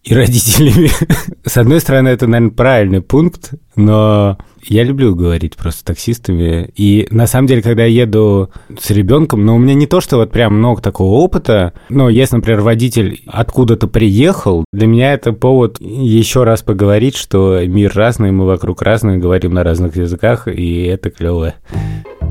и 0.04 0.14
родителями. 0.14 0.90
С 1.45 1.57
одной 1.57 1.80
стороны, 1.80 2.09
это, 2.09 2.26
наверное, 2.26 2.54
правильный 2.54 3.02
пункт, 3.02 3.52
но 3.76 4.38
я 4.62 4.85
люблю 4.85 5.14
говорить 5.14 5.57
просто 5.57 5.81
с 5.81 5.83
таксистами. 5.83 6.71
И 6.76 7.07
на 7.11 7.26
самом 7.26 7.47
деле, 7.47 7.62
когда 7.62 7.85
я 7.85 8.02
еду 8.02 8.50
с 8.79 8.90
ребенком, 8.90 9.45
ну, 9.45 9.57
у 9.57 9.59
меня 9.59 9.75
не 9.75 9.87
то, 9.87 10.00
что 10.00 10.17
вот 10.17 10.31
прям 10.31 10.59
много 10.59 10.83
такого 10.83 11.19
опыта, 11.19 11.73
но 11.88 12.09
если, 12.09 12.37
например, 12.37 12.61
водитель 12.61 13.23
откуда-то 13.26 13.88
приехал, 13.88 14.64
для 14.73 14.87
меня 14.87 15.12
это 15.12 15.33
повод 15.33 15.81
еще 15.81 16.45
раз 16.45 16.62
поговорить, 16.62 17.17
что 17.17 17.61
мир 17.67 17.93
разный, 17.95 18.33
мы 18.33 18.47
вокруг 18.47 18.83
разные, 18.83 19.19
говорим 19.19 19.55
на 19.55 19.64
разных 19.64 19.97
языках, 19.97 20.49
и 20.49 20.83
это 20.85 21.11
клево. 21.11 21.55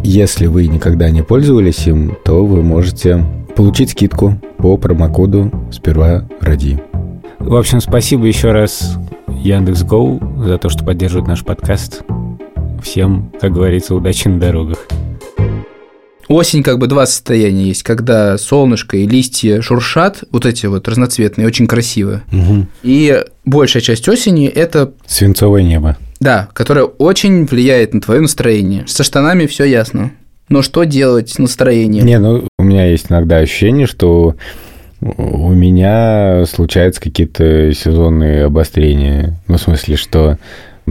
Если 0.04 0.48
вы 0.48 0.68
никогда 0.68 1.10
не 1.10 1.24
пользовались 1.24 1.86
им, 1.88 2.18
то 2.24 2.46
вы 2.46 2.64
можете 2.64 3.24
получить 3.56 3.92
скидку 3.92 4.40
по 4.58 4.78
промокоду 4.78 5.52
«Сперва 5.72 6.28
ради». 6.40 6.82
В 7.40 7.56
общем, 7.56 7.82
спасибо 7.82 8.26
еще 8.26 8.52
раз 8.52 8.98
Яндекс.Гоу 9.28 10.20
за 10.46 10.58
то, 10.58 10.70
что 10.70 10.86
поддерживает 10.86 11.28
наш 11.28 11.44
подкаст. 11.44 12.04
Всем, 12.84 13.32
как 13.40 13.54
говорится, 13.54 13.96
удачи 13.96 14.28
на 14.28 14.40
дорогах. 14.40 14.88
Осень 16.28 16.62
как 16.62 16.78
бы 16.78 16.86
два 16.86 17.08
состояния 17.08 17.70
есть, 17.70 17.82
когда 17.82 18.38
солнышко 18.38 18.98
и 18.98 19.08
листья 19.08 19.62
шуршат, 19.62 20.24
вот 20.32 20.46
эти 20.46 20.68
вот 20.68 20.88
разноцветные, 20.88 21.48
очень 21.48 21.66
красиво. 21.66 22.22
И 22.84 23.24
большая 23.46 23.82
часть 23.82 24.08
осени– 24.08 24.48
это 24.48 24.94
Свинцовое 25.08 25.64
небо. 25.64 25.98
Да, 26.20 26.50
которая 26.54 26.84
очень 26.84 27.46
влияет 27.46 27.94
на 27.94 28.02
твое 28.02 28.22
настроение. 28.22 28.84
Со 28.88 29.04
штанами 29.04 29.48
все 29.48 29.64
ясно. 29.64 30.12
Но 30.50 30.62
что 30.62 30.84
делать 30.84 31.30
с 31.30 31.38
настроением? 31.40 32.06
Не, 32.06 32.20
ну, 32.20 32.46
у 32.58 32.64
меня 32.64 32.86
есть 32.86 33.08
иногда 33.10 33.38
ощущение, 33.38 33.88
что 33.88 34.36
у 35.02 35.54
меня 35.54 36.46
случаются 36.46 37.02
какие-то 37.02 37.74
сезонные 37.74 38.46
обострения. 38.46 39.40
Ну, 39.48 39.58
в 39.58 39.62
смысле, 39.62 39.96
что 39.96 40.38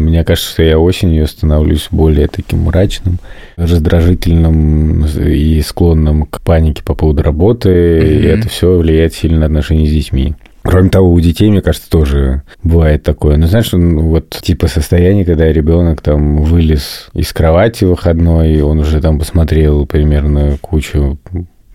мне 0.04 0.24
кажется, 0.24 0.50
что 0.50 0.62
я 0.62 0.78
осенью 0.78 1.26
становлюсь 1.26 1.88
более 1.90 2.28
таким 2.28 2.60
мрачным, 2.64 3.18
раздражительным 3.56 5.04
и 5.06 5.60
склонным 5.62 6.24
к 6.26 6.40
панике 6.40 6.82
по 6.82 6.94
поводу 6.94 7.22
работы, 7.22 7.70
и 7.70 8.18
Мгм. 8.18 8.26
это 8.40 8.48
все 8.48 8.76
влияет 8.78 9.14
сильно 9.14 9.40
на 9.40 9.46
отношения 9.46 9.86
с 9.86 9.90
детьми. 9.92 10.34
Кроме 10.62 10.90
того, 10.90 11.10
у 11.12 11.20
детей, 11.20 11.48
мне 11.50 11.62
кажется, 11.62 11.88
тоже 11.88 12.42
бывает 12.62 13.02
такое. 13.02 13.36
Ну, 13.36 13.46
знаешь, 13.46 13.70
вот 13.72 14.30
типа 14.30 14.66
состояние, 14.66 15.24
когда 15.24 15.50
ребенок 15.50 16.00
там 16.02 16.42
вылез 16.42 17.08
из 17.14 17.32
кровати 17.32 17.84
выходной, 17.84 18.60
он 18.60 18.80
уже 18.80 19.00
там 19.00 19.18
посмотрел 19.18 19.86
примерно 19.86 20.58
кучу 20.60 21.18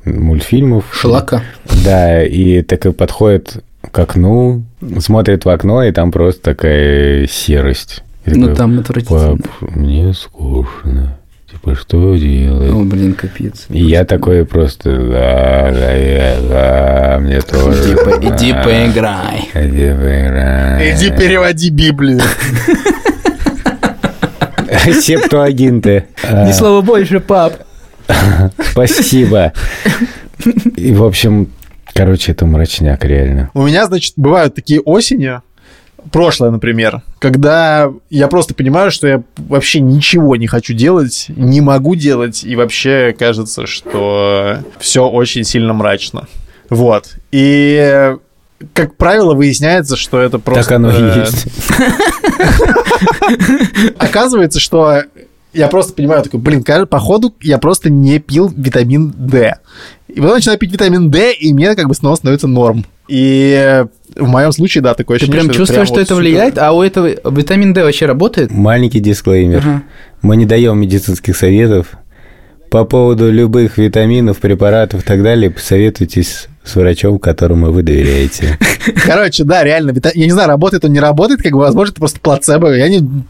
мультфильмов. 0.06 0.86
Шлака. 0.92 1.42
Да, 1.84 2.24
и 2.24 2.62
так 2.62 2.86
и 2.86 2.92
подходит 2.92 3.64
к 3.90 3.98
окну, 3.98 4.64
смотрит 5.00 5.46
в 5.46 5.50
окно, 5.50 5.84
и 5.84 5.92
там 5.92 6.12
просто 6.12 6.42
такая 6.42 7.26
серость. 7.28 8.04
И 8.26 8.32
Ну 8.32 8.42
такой, 8.48 8.56
там 8.56 8.80
отвратительно. 8.80 9.38
Пап, 9.38 9.72
мне 9.76 10.14
скучно. 10.14 11.18
Типа, 11.52 11.76
что 11.76 12.16
делать? 12.16 12.72
О, 12.72 12.84
блин, 12.84 13.14
капец. 13.14 13.66
И 13.70 13.84
я 13.84 14.06
такой 14.06 14.46
просто, 14.46 14.90
да, 14.98 15.72
да, 15.72 15.94
я, 15.94 16.38
да, 16.50 17.20
мне 17.20 17.42
тоже. 17.42 17.94
Иди, 17.94 17.96
да, 17.96 18.36
иди 18.36 18.54
поиграй. 18.54 19.50
Иди 19.54 19.90
поиграй. 19.94 20.94
Иди 20.96 21.12
переводи 21.12 21.70
Библию. 21.70 22.22
Септуагинты. 25.02 26.06
А, 26.24 26.48
Ни 26.48 26.52
слова 26.52 26.82
больше, 26.82 27.20
пап. 27.20 27.54
Спасибо. 28.72 29.54
И, 30.76 30.92
в 30.94 31.04
общем, 31.04 31.50
короче, 31.94 32.32
это 32.32 32.46
мрачняк, 32.46 33.06
реально. 33.06 33.50
У 33.54 33.62
меня, 33.64 33.86
значит, 33.86 34.14
бывают 34.18 34.56
такие 34.56 34.82
осени, 34.82 35.40
прошлое, 36.12 36.52
например, 36.52 37.02
когда 37.20 37.92
я 38.10 38.28
просто 38.28 38.54
понимаю, 38.54 38.92
что 38.92 39.08
я 39.08 39.24
вообще 39.38 39.80
ничего 39.80 40.36
не 40.36 40.48
хочу 40.48 40.74
делать, 40.74 41.26
не 41.30 41.62
могу 41.62 41.96
делать, 41.96 42.44
и 42.44 42.56
вообще 42.56 43.16
кажется, 43.18 43.66
что 43.68 44.60
все 44.80 45.08
очень 45.08 45.44
сильно 45.44 45.74
мрачно. 45.74 46.28
Вот. 46.70 47.16
И 47.32 48.16
как 48.74 48.96
правило, 48.96 49.34
выясняется, 49.34 49.98
что 49.98 50.20
это 50.20 50.40
просто... 50.40 50.64
Так 50.64 50.72
оно 50.74 50.92
и 50.92 51.20
есть. 51.20 51.48
Оказывается, 53.98 54.60
что 54.60 55.04
я 55.54 55.68
просто 55.68 55.94
понимаю, 55.94 56.24
такой, 56.24 56.40
блин, 56.40 56.64
походу 56.88 57.34
я 57.42 57.58
просто 57.58 57.90
не 57.90 58.20
пил 58.20 58.52
витамин 58.56 59.14
D. 59.16 59.56
И 60.08 60.20
потом 60.20 60.36
начинаю 60.36 60.60
пить 60.60 60.72
витамин 60.72 61.12
D, 61.12 61.34
и 61.34 61.54
мне 61.54 61.76
как 61.76 61.88
бы 61.88 61.94
снова 61.94 62.16
становится 62.16 62.48
норм. 62.48 62.86
И 63.08 63.86
в 64.16 64.28
моем 64.28 64.52
случае, 64.52 64.82
да, 64.82 64.94
такое 64.94 65.18
Ты 65.18 65.26
ощущение, 65.26 65.44
прям 65.46 65.56
чувствуешь, 65.56 65.88
что 65.88 65.96
вот 65.96 66.02
это 66.04 66.16
супер. 66.16 66.22
влияет? 66.22 66.58
А 66.58 66.72
у 66.72 66.82
этого 66.82 67.08
витамин 67.08 67.74
D 67.74 67.84
вообще 67.84 68.06
работает? 68.06 68.52
Маленький 68.52 69.00
дисклеймер. 69.00 69.60
Ага. 69.60 69.84
Мы 70.22 70.38
не 70.38 70.46
даем 70.46 70.80
медицинских 70.80 71.36
советов. 71.36 71.88
По 72.74 72.86
поводу 72.86 73.32
любых 73.32 73.78
витаминов, 73.78 74.40
препаратов 74.40 75.04
и 75.04 75.06
так 75.06 75.22
далее, 75.22 75.52
посоветуйтесь 75.52 76.48
с 76.64 76.76
врачом, 76.76 77.20
которому 77.20 77.72
вы 77.72 77.84
доверяете. 77.84 78.58
Короче, 79.06 79.44
да, 79.44 79.64
реально, 79.64 79.94
я 80.16 80.26
не 80.26 80.32
знаю, 80.32 80.48
работает 80.48 80.84
он, 80.84 80.92
не 80.92 81.00
работает, 81.00 81.44
как 81.44 81.52
бы, 81.52 81.60
возможно, 81.60 81.92
это 81.92 82.00
просто 82.00 82.20
плацебо, 82.20 82.74
я 82.74 82.90
не 82.90 83.26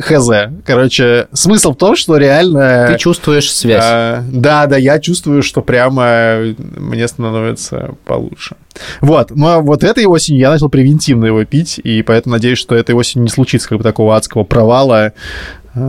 хз. 0.00 0.28
Короче, 0.66 1.28
смысл 1.32 1.74
в 1.74 1.76
том, 1.76 1.94
что 1.94 2.16
реально... 2.16 2.88
Ты 2.90 2.98
чувствуешь 2.98 3.52
связь. 3.52 3.84
А, 3.86 4.24
да, 4.32 4.66
да, 4.66 4.76
я 4.76 4.98
чувствую, 4.98 5.44
что 5.44 5.60
прямо 5.62 6.54
мне 6.58 7.06
становится 7.06 7.94
получше. 8.04 8.56
Вот, 9.00 9.30
но 9.30 9.60
вот 9.62 9.84
этой 9.84 10.06
осенью 10.06 10.40
я 10.40 10.50
начал 10.50 10.68
превентивно 10.68 11.26
его 11.26 11.44
пить, 11.44 11.78
и 11.78 12.02
поэтому 12.02 12.34
надеюсь, 12.34 12.58
что 12.58 12.74
этой 12.74 12.96
осенью 12.96 13.22
не 13.22 13.30
случится 13.30 13.68
как 13.68 13.78
бы 13.78 13.84
такого 13.84 14.16
адского 14.16 14.42
провала, 14.42 14.98
а, 15.06 15.12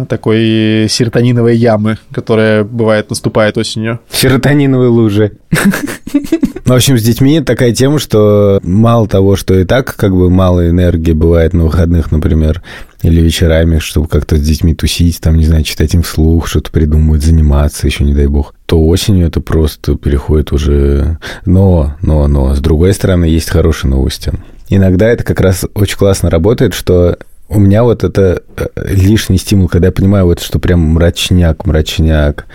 такой 0.08 0.88
серотониновой 0.90 1.56
ямы, 1.56 1.98
которая 2.12 2.64
бывает 2.64 3.10
наступает 3.10 3.58
осенью. 3.58 4.00
Серотониновые 4.12 4.90
лужи. 4.90 5.34
В 6.66 6.74
общем, 6.74 7.00
с 7.00 7.02
детьми 7.02 7.42
такая 7.42 7.74
тема, 7.74 7.98
что 7.98 8.60
мало 8.62 9.08
того, 9.08 9.36
что 9.36 9.58
и 9.58 9.64
так 9.64 9.96
как 9.96 10.12
бы 10.12 10.30
мало 10.30 10.70
энергии 10.70 11.14
бывает 11.14 11.54
на 11.54 11.64
выходных, 11.64 12.12
например, 12.12 12.62
или 13.02 13.22
вечерами, 13.22 13.80
чтобы 13.80 14.08
как-то 14.08 14.38
с 14.38 14.42
детьми 14.42 14.76
тусить, 14.76 15.20
там, 15.20 15.36
не 15.38 15.46
знаю, 15.46 15.64
читать 15.64 15.96
им 15.96 16.04
вслух, 16.04 16.48
что-то 16.48 16.70
придумывать, 16.70 17.24
заниматься, 17.24 17.88
еще 17.88 18.04
не 18.04 18.14
дай 18.14 18.28
бог, 18.28 18.54
то 18.68 18.86
осенью 18.86 19.26
это 19.26 19.42
просто 19.42 19.96
переходит 19.96 20.52
уже... 20.52 21.18
Но, 21.44 21.96
но, 22.04 22.28
но, 22.28 22.54
с 22.54 22.60
другой 22.60 22.94
стороны, 22.94 23.26
есть 23.26 23.50
хорошие 23.50 23.90
новости. 23.90 24.32
Иногда 24.70 25.08
это 25.08 25.24
как 25.24 25.42
раз 25.42 25.66
очень 25.74 25.98
классно 25.98 26.30
работает, 26.30 26.76
что 26.76 27.18
у 27.50 27.60
меня 27.60 27.84
вот 27.84 28.04
это 28.04 28.44
э, 28.56 28.68
лишний 28.94 29.38
стимул, 29.38 29.68
когда 29.68 29.88
я 29.88 29.92
понимаю, 29.92 30.26
вот, 30.26 30.40
что 30.40 30.60
прям 30.60 30.82
мрачняк, 30.82 31.66
мрачняк, 31.66 32.46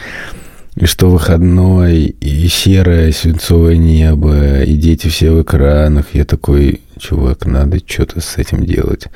и 0.76 0.86
что 0.86 1.10
выходной, 1.10 2.04
и 2.04 2.48
серое 2.48 3.12
свинцовое 3.12 3.76
небо, 3.76 4.62
и 4.62 4.74
дети 4.74 5.08
все 5.08 5.30
в 5.30 5.42
экранах. 5.42 6.06
Я 6.14 6.24
такой, 6.24 6.80
чувак, 6.98 7.46
надо 7.46 7.78
что-то 7.84 8.20
с 8.20 8.38
этим 8.38 8.64
делать. 8.64 9.06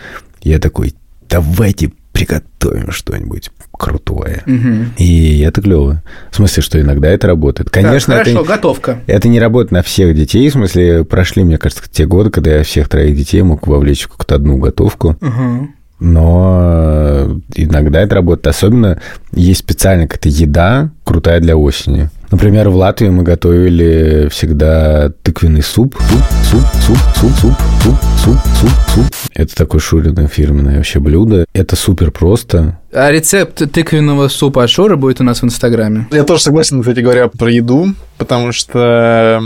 Я 0.42 0.58
такой, 0.58 0.94
давайте 1.28 1.92
приготовим 2.12 2.90
что-нибудь 2.90 3.50
крутое. 3.78 4.42
Мгм. 4.44 4.92
И 4.98 5.40
это 5.40 5.62
клево. 5.62 6.02
В 6.30 6.36
смысле, 6.36 6.62
что 6.62 6.80
иногда 6.80 7.08
это 7.08 7.26
работает. 7.28 7.70
Конечно, 7.70 8.14
Так, 8.14 8.26
это, 8.26 8.32
хорошо, 8.36 8.52
готовка. 8.52 8.98
это 9.06 9.28
не 9.28 9.40
работает 9.40 9.70
на 9.72 9.82
всех 9.82 10.14
детей. 10.14 10.48
В 10.50 10.52
смысле, 10.52 11.04
прошли, 11.04 11.44
мне 11.44 11.56
кажется, 11.56 11.84
те 11.90 12.04
годы, 12.04 12.30
когда 12.30 12.56
я 12.56 12.62
всех 12.64 12.88
троих 12.88 13.16
детей 13.16 13.40
мог 13.42 13.66
вовлечь 13.66 14.02
в 14.02 14.08
какую-то 14.08 14.34
одну 14.34 14.58
готовку. 14.58 15.16
Мгм. 15.20 15.74
Но 16.00 17.40
иногда 17.54 18.00
это 18.00 18.16
работает. 18.16 18.46
Особенно 18.48 19.00
есть 19.32 19.60
специальная 19.60 20.06
какая-то 20.06 20.28
еда, 20.28 20.90
крутая 21.04 21.40
для 21.40 21.56
осени. 21.56 22.10
Например, 22.30 22.68
в 22.68 22.76
Латвии 22.76 23.08
мы 23.08 23.22
готовили 23.22 24.28
всегда 24.30 25.10
тыквенный 25.22 25.62
суп. 25.62 25.96
Суп, 25.98 26.22
суп, 26.42 26.62
суп, 26.84 26.98
суп, 27.16 27.32
суп, 27.40 27.54
суп, 27.82 27.94
суп, 28.22 28.36
суп, 28.60 28.70
суп. 28.94 29.04
Это 29.34 29.54
такое 29.54 29.80
шуриное 29.80 30.28
фирменное 30.28 30.76
вообще 30.76 31.00
блюдо. 31.00 31.46
Это 31.54 31.74
супер 31.74 32.10
просто. 32.10 32.78
А 32.92 33.10
рецепт 33.10 33.62
тыквенного 33.72 34.28
супа 34.28 34.64
от 34.64 34.70
Шоры 34.70 34.96
будет 34.96 35.20
у 35.20 35.24
нас 35.24 35.40
в 35.40 35.44
Инстаграме. 35.44 36.06
Я 36.10 36.24
тоже 36.24 36.42
согласен, 36.42 36.80
кстати 36.80 37.00
говоря, 37.00 37.28
про 37.28 37.50
еду, 37.50 37.94
потому 38.18 38.52
что 38.52 39.42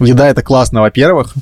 еда 0.00 0.28
это 0.28 0.42
классно, 0.42 0.80
во-первых. 0.80 1.34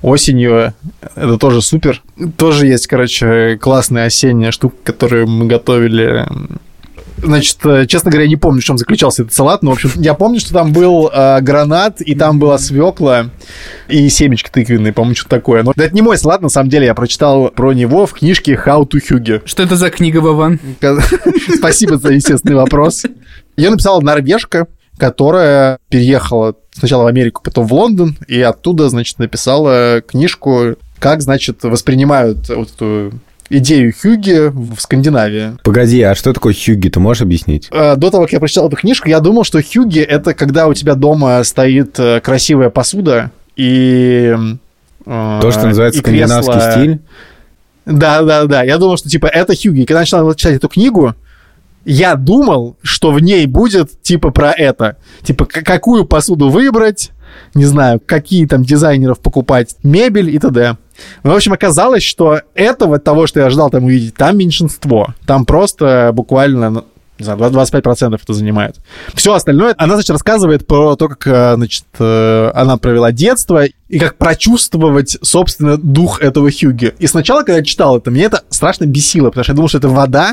Осенью 0.00 0.72
это 1.16 1.38
тоже 1.38 1.60
супер. 1.60 2.02
Тоже 2.38 2.66
есть, 2.66 2.86
короче, 2.86 3.58
классная 3.60 4.06
осенняя 4.06 4.52
штука, 4.52 4.76
которую 4.84 5.26
мы 5.26 5.46
готовили. 5.46 6.26
Значит, 7.24 7.58
э, 7.64 7.86
честно 7.86 8.10
говоря, 8.10 8.24
я 8.24 8.28
не 8.28 8.36
помню, 8.36 8.60
в 8.60 8.64
чем 8.64 8.76
заключался 8.76 9.22
этот 9.22 9.34
салат, 9.34 9.62
но, 9.62 9.70
в 9.70 9.74
общем, 9.74 9.90
я 9.96 10.14
помню, 10.14 10.40
что 10.40 10.52
там 10.52 10.72
был 10.72 11.10
э, 11.12 11.40
гранат, 11.40 12.00
и 12.00 12.14
там 12.14 12.38
была 12.38 12.58
свекла 12.58 13.30
и 13.88 14.08
семечки 14.08 14.50
тыквенные, 14.50 14.92
по-моему, 14.92 15.14
что-то 15.14 15.36
такое. 15.36 15.62
Но 15.62 15.72
это 15.74 15.94
не 15.94 16.02
мой 16.02 16.18
салат, 16.18 16.42
на 16.42 16.48
самом 16.48 16.68
деле, 16.68 16.86
я 16.86 16.94
прочитал 16.94 17.48
про 17.48 17.72
него 17.72 18.06
в 18.06 18.12
книжке 18.12 18.54
«How 18.54 18.86
to 18.88 19.00
Hygge». 19.00 19.42
Что 19.46 19.62
это 19.62 19.76
за 19.76 19.90
книга, 19.90 20.18
Вован? 20.18 20.60
Спасибо 21.56 21.96
за 21.96 22.12
естественный 22.12 22.56
вопрос. 22.56 23.04
Ее 23.56 23.70
написала 23.70 24.00
норвежка, 24.00 24.66
которая 24.98 25.78
переехала 25.88 26.54
сначала 26.72 27.04
в 27.04 27.06
Америку, 27.06 27.42
потом 27.42 27.66
в 27.66 27.72
Лондон, 27.72 28.16
и 28.28 28.40
оттуда, 28.40 28.88
значит, 28.88 29.18
написала 29.18 30.02
книжку, 30.06 30.76
как, 30.98 31.22
значит, 31.22 31.62
воспринимают 31.62 32.48
вот 32.48 32.70
эту 32.70 33.12
идею 33.50 33.92
Хьюги 33.92 34.48
в 34.52 34.80
Скандинавии. 34.80 35.56
Погоди, 35.62 36.00
а 36.02 36.14
что 36.14 36.32
такое 36.32 36.54
хюги, 36.54 36.88
ты 36.88 36.98
можешь 37.00 37.22
объяснить? 37.22 37.68
Э, 37.70 37.96
До 37.96 38.10
того, 38.10 38.24
как 38.24 38.32
я 38.32 38.40
прочитал 38.40 38.68
эту 38.68 38.76
книжку, 38.76 39.08
я 39.08 39.20
думал, 39.20 39.44
что 39.44 39.60
Хьюги— 39.62 40.00
это 40.00 40.34
когда 40.34 40.66
у 40.66 40.74
тебя 40.74 40.94
дома 40.94 41.42
стоит 41.44 41.98
э, 41.98 42.20
красивая 42.20 42.70
посуда 42.70 43.30
и... 43.56 44.34
э, 45.06 45.38
То, 45.42 45.50
что 45.50 45.66
называется 45.66 46.00
скандинавский 46.00 46.52
кресло- 46.54 46.70
стиль? 46.72 46.98
Да, 47.86 48.22
да, 48.22 48.44
да. 48.46 48.62
Я 48.62 48.78
думал, 48.78 48.96
что 48.96 49.08
типа 49.08 49.26
это 49.26 49.54
Хьюги. 49.54 49.80
И 49.82 49.84
когда 49.84 50.00
я 50.00 50.02
начал 50.02 50.34
читать 50.34 50.56
эту 50.56 50.68
книгу, 50.68 51.14
я 51.84 52.14
думал, 52.14 52.76
что 52.82 53.12
в 53.12 53.20
ней 53.20 53.44
будет 53.46 54.00
типа 54.00 54.30
про 54.30 54.52
это. 54.52 54.96
Типа, 55.22 55.44
какую 55.44 56.06
посуду 56.06 56.48
выбрать, 56.48 57.10
не 57.54 57.64
знаю, 57.64 58.00
какие 58.04 58.46
там 58.46 58.62
дизайнеров 58.62 59.20
покупать, 59.20 59.76
мебель 59.82 60.34
и 60.34 60.38
т.д. 60.38 60.76
Ну, 61.22 61.32
в 61.32 61.34
общем, 61.34 61.52
оказалось, 61.52 62.02
что 62.02 62.40
этого, 62.54 62.98
того, 62.98 63.26
что 63.26 63.40
я 63.40 63.46
ожидал 63.46 63.70
там 63.70 63.84
увидеть, 63.84 64.14
там 64.14 64.38
меньшинство. 64.38 65.14
Там 65.26 65.44
просто 65.44 66.10
буквально, 66.12 66.70
ну, 66.70 66.84
не 67.18 67.24
знаю, 67.24 67.38
25% 67.38 68.18
это 68.20 68.32
занимает. 68.32 68.76
Все 69.14 69.34
остальное, 69.34 69.74
она, 69.78 69.94
значит, 69.94 70.10
рассказывает 70.10 70.66
про 70.66 70.96
то, 70.96 71.08
как, 71.08 71.26
э, 71.26 71.54
значит, 71.54 71.84
э, 71.98 72.50
она 72.54 72.76
провела 72.76 73.12
детство 73.12 73.64
и 73.88 73.98
как 74.00 74.16
прочувствовать, 74.16 75.16
собственно, 75.22 75.76
дух 75.76 76.20
этого 76.20 76.50
Хьюги. 76.50 76.92
И 76.98 77.06
сначала, 77.06 77.40
когда 77.40 77.58
я 77.58 77.64
читал 77.64 77.98
это, 77.98 78.10
мне 78.10 78.24
это 78.24 78.42
страшно 78.50 78.86
бесило, 78.86 79.28
потому 79.28 79.44
что 79.44 79.52
я 79.52 79.56
думал, 79.56 79.68
что 79.68 79.78
это 79.78 79.88
вода, 79.88 80.32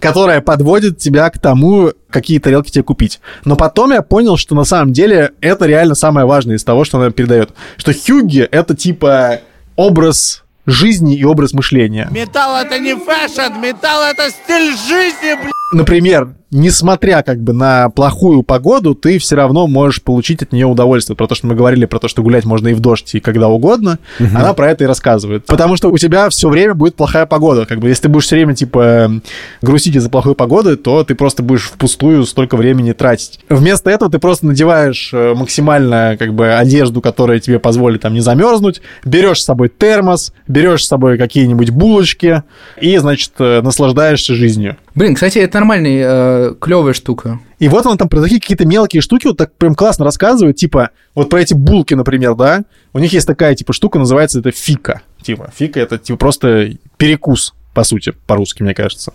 которая 0.00 0.40
подводит 0.40 0.98
тебя 0.98 1.28
к 1.30 1.38
тому, 1.38 1.92
какие 2.10 2.38
тарелки 2.38 2.70
тебе 2.70 2.82
купить. 2.82 3.20
Но 3.44 3.56
потом 3.56 3.92
я 3.92 4.02
понял, 4.02 4.36
что 4.36 4.54
на 4.54 4.64
самом 4.64 4.92
деле 4.92 5.32
это 5.40 5.66
реально 5.66 5.94
самое 5.94 6.26
важное 6.26 6.56
из 6.56 6.64
того, 6.64 6.84
что 6.84 6.98
она 6.98 7.10
передает. 7.10 7.50
Что 7.76 7.92
хюгге— 7.92 8.40
это 8.50 8.74
типа 8.74 9.40
образ 9.76 10.42
жизни 10.66 11.16
и 11.16 11.24
образ 11.24 11.52
мышления. 11.52 12.08
Металл 12.10 12.56
это 12.56 12.78
не 12.78 12.94
fashion, 12.94 13.60
металл 13.60 14.02
это 14.04 14.30
стиль 14.30 14.76
жизни, 14.76 15.34
блядь. 15.40 15.59
Например, 15.72 16.34
несмотря 16.50 17.22
как 17.22 17.40
бы 17.40 17.52
на 17.52 17.90
плохую 17.90 18.42
погоду, 18.42 18.94
ты 18.94 19.18
все 19.18 19.36
равно 19.36 19.66
можешь 19.66 20.02
получить 20.02 20.42
от 20.42 20.52
нее 20.52 20.66
удовольствие. 20.66 21.16
Про 21.16 21.28
то, 21.28 21.34
что 21.34 21.46
мы 21.46 21.54
говорили, 21.54 21.84
про 21.84 21.98
то, 21.98 22.08
что 22.08 22.22
гулять 22.22 22.44
можно 22.44 22.68
и 22.68 22.74
в 22.74 22.80
дождь, 22.80 23.14
и 23.14 23.20
когда 23.20 23.48
угодно, 23.48 23.98
она 24.18 24.52
про 24.54 24.70
это 24.70 24.84
и 24.84 24.86
рассказывает. 24.86 25.46
Потому 25.46 25.76
что 25.76 25.90
у 25.90 25.98
тебя 25.98 26.28
все 26.28 26.48
время 26.48 26.74
будет 26.74 26.96
плохая 26.96 27.26
погода. 27.26 27.66
Как 27.66 27.78
бы 27.78 27.88
если 27.88 28.02
ты 28.02 28.08
будешь 28.08 28.24
все 28.24 28.36
время, 28.36 28.54
типа, 28.54 29.20
грустить 29.62 29.96
из-за 29.96 30.10
плохой 30.10 30.34
погоды, 30.34 30.76
то 30.76 31.04
ты 31.04 31.14
просто 31.14 31.42
будешь 31.42 31.64
впустую 31.64 32.24
столько 32.24 32.56
времени 32.56 32.92
тратить. 32.92 33.40
Вместо 33.48 33.90
этого 33.90 34.10
ты 34.10 34.18
просто 34.18 34.46
надеваешь 34.46 35.10
э, 35.12 35.34
максимально, 35.34 36.16
как 36.18 36.34
бы, 36.34 36.52
одежду, 36.52 37.00
которая 37.00 37.38
тебе 37.38 37.58
позволит 37.58 38.02
там 38.02 38.14
не 38.14 38.20
замерзнуть, 38.20 38.80
берешь 39.04 39.40
с 39.40 39.44
собой 39.44 39.68
термос, 39.68 40.32
берешь 40.48 40.84
с 40.84 40.88
собой 40.88 41.18
какие-нибудь 41.18 41.70
булочки 41.70 42.42
и, 42.80 42.96
значит, 42.98 43.32
э, 43.38 43.60
наслаждаешься 43.62 44.34
жизнью. 44.34 44.76
Блин, 44.94 45.14
кстати, 45.14 45.38
это 45.38 45.58
нормальная, 45.58 46.54
клевая 46.54 46.92
штука. 46.92 47.40
И 47.58 47.68
вот 47.68 47.86
он 47.86 47.98
там 47.98 48.08
про 48.08 48.22
такие 48.22 48.40
какие-то 48.40 48.66
мелкие 48.66 49.02
штуки 49.02 49.26
вот 49.26 49.36
так 49.36 49.52
прям 49.54 49.74
классно 49.74 50.04
рассказывает, 50.04 50.56
типа, 50.56 50.90
вот 51.14 51.28
про 51.28 51.40
эти 51.40 51.54
булки, 51.54 51.94
например, 51.94 52.34
да, 52.34 52.64
у 52.92 52.98
них 52.98 53.12
есть 53.12 53.26
такая, 53.26 53.54
типа, 53.54 53.72
штука, 53.72 53.98
называется 53.98 54.40
это 54.40 54.50
фика. 54.50 55.02
Типа, 55.22 55.50
фика 55.54 55.78
это, 55.80 55.98
типа, 55.98 56.18
просто 56.18 56.72
перекус, 56.96 57.54
по 57.74 57.84
сути, 57.84 58.14
по-русски, 58.26 58.62
мне 58.62 58.74
кажется. 58.74 59.12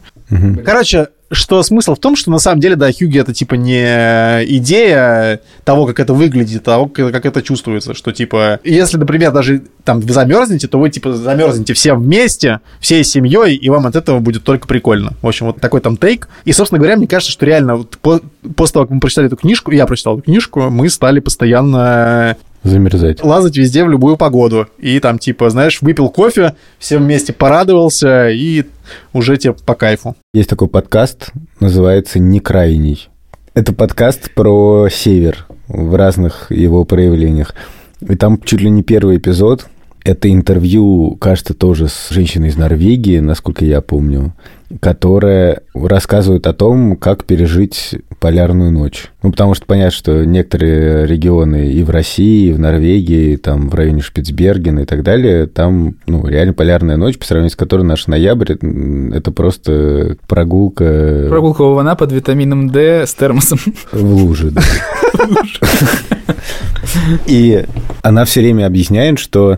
Короче, 0.63 1.07
что 1.31 1.63
смысл 1.63 1.95
в 1.95 1.99
том, 1.99 2.15
что 2.15 2.31
на 2.31 2.39
самом 2.39 2.59
деле, 2.59 2.75
да, 2.75 2.91
Хьюги 2.91 3.19
это 3.19 3.33
типа 3.33 3.55
не 3.55 3.83
идея 4.57 5.41
того, 5.63 5.85
как 5.87 5.99
это 5.99 6.13
выглядит, 6.13 6.67
а 6.67 6.75
того, 6.75 6.87
как 6.87 7.25
это 7.25 7.41
чувствуется, 7.41 7.93
что 7.93 8.11
типа, 8.11 8.59
если, 8.63 8.97
например, 8.97 9.31
даже 9.31 9.63
там 9.83 9.99
вы 10.01 10.11
замерзнете, 10.13 10.67
то 10.67 10.79
вы 10.79 10.89
типа 10.89 11.13
замерзнете 11.13 11.73
все 11.73 11.95
вместе, 11.95 12.59
всей 12.79 13.03
семьей, 13.03 13.55
и 13.55 13.69
вам 13.69 13.87
от 13.87 13.95
этого 13.95 14.19
будет 14.19 14.43
только 14.43 14.67
прикольно. 14.67 15.13
В 15.21 15.27
общем, 15.27 15.47
вот 15.47 15.59
такой 15.59 15.81
там 15.81 15.97
тейк. 15.97 16.27
И, 16.43 16.51
собственно 16.51 16.79
говоря, 16.79 16.97
мне 16.97 17.07
кажется, 17.07 17.31
что 17.31 17.45
реально 17.45 17.77
вот 17.77 17.97
по- 17.97 18.21
после 18.55 18.73
того, 18.73 18.85
как 18.85 18.93
мы 18.93 18.99
прочитали 18.99 19.27
эту 19.27 19.37
книжку, 19.37 19.71
я 19.71 19.85
прочитал 19.85 20.15
эту 20.15 20.23
книжку, 20.23 20.61
мы 20.69 20.89
стали 20.89 21.19
постоянно 21.19 22.37
Замерзать. 22.65 23.23
лазать 23.23 23.57
везде 23.57 23.85
в 23.85 23.89
любую 23.89 24.17
погоду. 24.17 24.67
И 24.79 24.99
там, 24.99 25.19
типа, 25.19 25.51
знаешь, 25.51 25.81
выпил 25.81 26.09
кофе, 26.09 26.55
все 26.79 26.97
вместе 26.97 27.31
порадовался, 27.31 28.29
и 28.29 28.63
уже 29.13 29.37
тебе 29.37 29.53
по 29.53 29.75
кайфу. 29.75 30.15
Есть 30.33 30.49
такой 30.49 30.67
подкаст, 30.67 31.31
называется 31.59 32.17
«Не 32.17 32.39
крайний». 32.39 33.07
Это 33.53 33.71
подкаст 33.71 34.31
про 34.33 34.89
север 34.91 35.45
в 35.67 35.95
разных 35.95 36.51
его 36.51 36.85
проявлениях. 36.85 37.53
И 38.01 38.15
там 38.15 38.41
чуть 38.43 38.61
ли 38.61 38.69
не 38.69 38.81
первый 38.81 39.17
эпизод. 39.17 39.67
Это 40.05 40.31
интервью, 40.31 41.17
кажется, 41.19 41.55
тоже 41.55 41.87
с 41.87 42.11
женщиной 42.11 42.49
из 42.49 42.57
Норвегии, 42.57 43.17
насколько 43.17 43.65
я 43.65 43.81
помню, 43.81 44.35
которая 44.79 45.61
рассказывает 45.73 46.45
о 46.45 46.53
том, 46.53 46.95
как 46.95 47.25
пережить 47.25 47.95
полярную 48.19 48.71
ночь. 48.71 49.07
Ну, 49.23 49.31
потому 49.31 49.55
что 49.55 49.65
понятно, 49.65 49.89
что 49.89 50.23
некоторые 50.23 51.07
регионы 51.07 51.71
и 51.71 51.81
в 51.81 51.89
России, 51.89 52.49
и 52.49 52.53
в 52.53 52.59
Норвегии, 52.59 53.35
там 53.35 53.67
в 53.67 53.73
районе 53.73 54.03
Шпицбергена 54.03 54.81
и 54.81 54.85
так 54.85 55.01
далее, 55.01 55.47
там, 55.47 55.95
ну, 56.05 56.27
реально 56.27 56.53
полярная 56.53 56.97
ночь, 56.97 57.17
по 57.17 57.25
сравнению 57.25 57.51
с 57.51 57.55
которой 57.55 57.81
наш 57.81 58.05
ноябрь, 58.05 58.57
это 59.11 59.31
просто 59.31 60.17
прогулка 60.27 61.25
Прогулка 61.29 61.63
Вована 61.63 61.95
под 61.95 62.11
витамином 62.11 62.69
D 62.69 63.07
с 63.07 63.15
термосом. 63.15 63.57
в 63.91 64.03
луже. 64.03 64.51
да. 64.51 64.61
И 67.25 67.65
она 68.03 68.23
все 68.25 68.41
время 68.41 68.67
объясняет, 68.67 69.17
что 69.17 69.57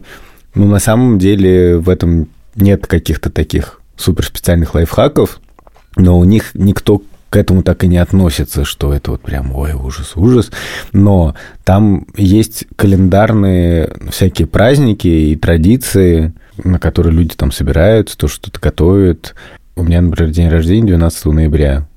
ну, 0.57 0.67
на 0.67 0.79
самом 0.79 1.19
деле 1.19 1.77
в 1.77 1.87
этом 1.87 2.27
нет 2.55 2.87
каких-то 2.87 3.29
таких 3.29 3.79
суперспециальных 3.95 4.73
лайфхаков, 4.73 5.39
но 5.95 6.17
у 6.17 6.23
них 6.23 6.51
никто 6.55 7.01
к 7.29 7.35
этому 7.35 7.61
так 7.61 7.83
и 7.83 7.87
не 7.87 7.97
относится, 7.97 8.65
что 8.65 8.93
это 8.93 9.11
вот 9.11 9.21
прям, 9.21 9.53
ой, 9.53 9.73
ужас, 9.73 10.13
ужас. 10.15 10.49
Но 10.93 11.35
там 11.63 12.07
есть 12.15 12.65
календарные 12.75 13.93
всякие 14.09 14.47
праздники 14.47 15.07
и 15.07 15.35
традиции, 15.35 16.33
на 16.63 16.79
которые 16.79 17.13
люди 17.13 17.35
там 17.35 17.51
собираются, 17.51 18.17
то 18.17 18.27
что-то 18.27 18.59
готовят. 18.59 19.35
У 19.75 19.83
меня, 19.83 20.01
например, 20.01 20.31
день 20.31 20.49
рождения 20.49 20.87
12 20.87 21.25
ноября. 21.25 21.87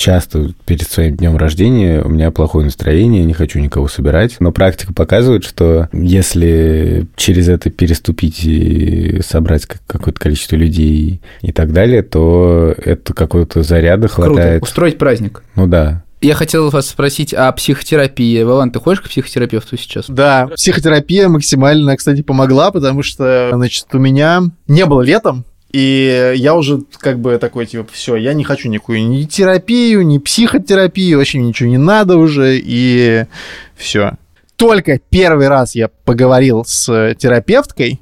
Часто 0.00 0.52
перед 0.64 0.90
своим 0.90 1.16
днем 1.18 1.36
рождения 1.36 2.00
у 2.00 2.08
меня 2.08 2.30
плохое 2.30 2.64
настроение, 2.64 3.22
не 3.22 3.34
хочу 3.34 3.58
никого 3.58 3.86
собирать. 3.86 4.36
Но 4.40 4.50
практика 4.50 4.94
показывает, 4.94 5.44
что 5.44 5.90
если 5.92 7.06
через 7.16 7.50
это 7.50 7.68
переступить 7.68 8.42
и 8.42 9.20
собрать 9.20 9.66
как- 9.66 9.82
какое-то 9.86 10.18
количество 10.18 10.56
людей 10.56 11.20
и 11.42 11.52
так 11.52 11.74
далее, 11.74 12.02
то 12.02 12.74
это 12.82 13.12
какого-то 13.12 13.62
заряда 13.62 14.08
Круто. 14.08 14.30
хватает. 14.30 14.62
Устроить 14.62 14.96
праздник. 14.96 15.42
Ну 15.54 15.66
да. 15.66 16.02
Я 16.22 16.34
хотел 16.34 16.70
вас 16.70 16.88
спросить 16.88 17.34
о 17.34 17.52
психотерапии. 17.52 18.42
Вован, 18.42 18.70
ты 18.70 18.78
ходишь 18.78 19.02
к 19.02 19.08
психотерапевту 19.10 19.76
сейчас? 19.76 20.06
Да, 20.08 20.48
психотерапия 20.54 21.28
максимально, 21.28 21.94
кстати, 21.98 22.22
помогла, 22.22 22.70
потому 22.70 23.02
что, 23.02 23.50
значит, 23.52 23.84
у 23.92 23.98
меня 23.98 24.44
не 24.66 24.86
было 24.86 25.02
летом, 25.02 25.44
и 25.72 26.32
я 26.36 26.54
уже 26.54 26.80
как 26.98 27.20
бы 27.20 27.38
такой, 27.38 27.66
типа, 27.66 27.86
все, 27.92 28.16
я 28.16 28.32
не 28.32 28.44
хочу 28.44 28.68
никакую 28.68 29.06
ни 29.06 29.24
терапию, 29.24 30.04
ни 30.04 30.18
психотерапию, 30.18 31.18
вообще 31.18 31.38
ничего 31.38 31.68
не 31.68 31.78
надо 31.78 32.16
уже, 32.16 32.58
и 32.62 33.24
все. 33.76 34.12
Только 34.56 34.98
первый 34.98 35.48
раз 35.48 35.74
я 35.74 35.88
поговорил 36.04 36.64
с 36.66 37.14
терапевткой, 37.18 38.00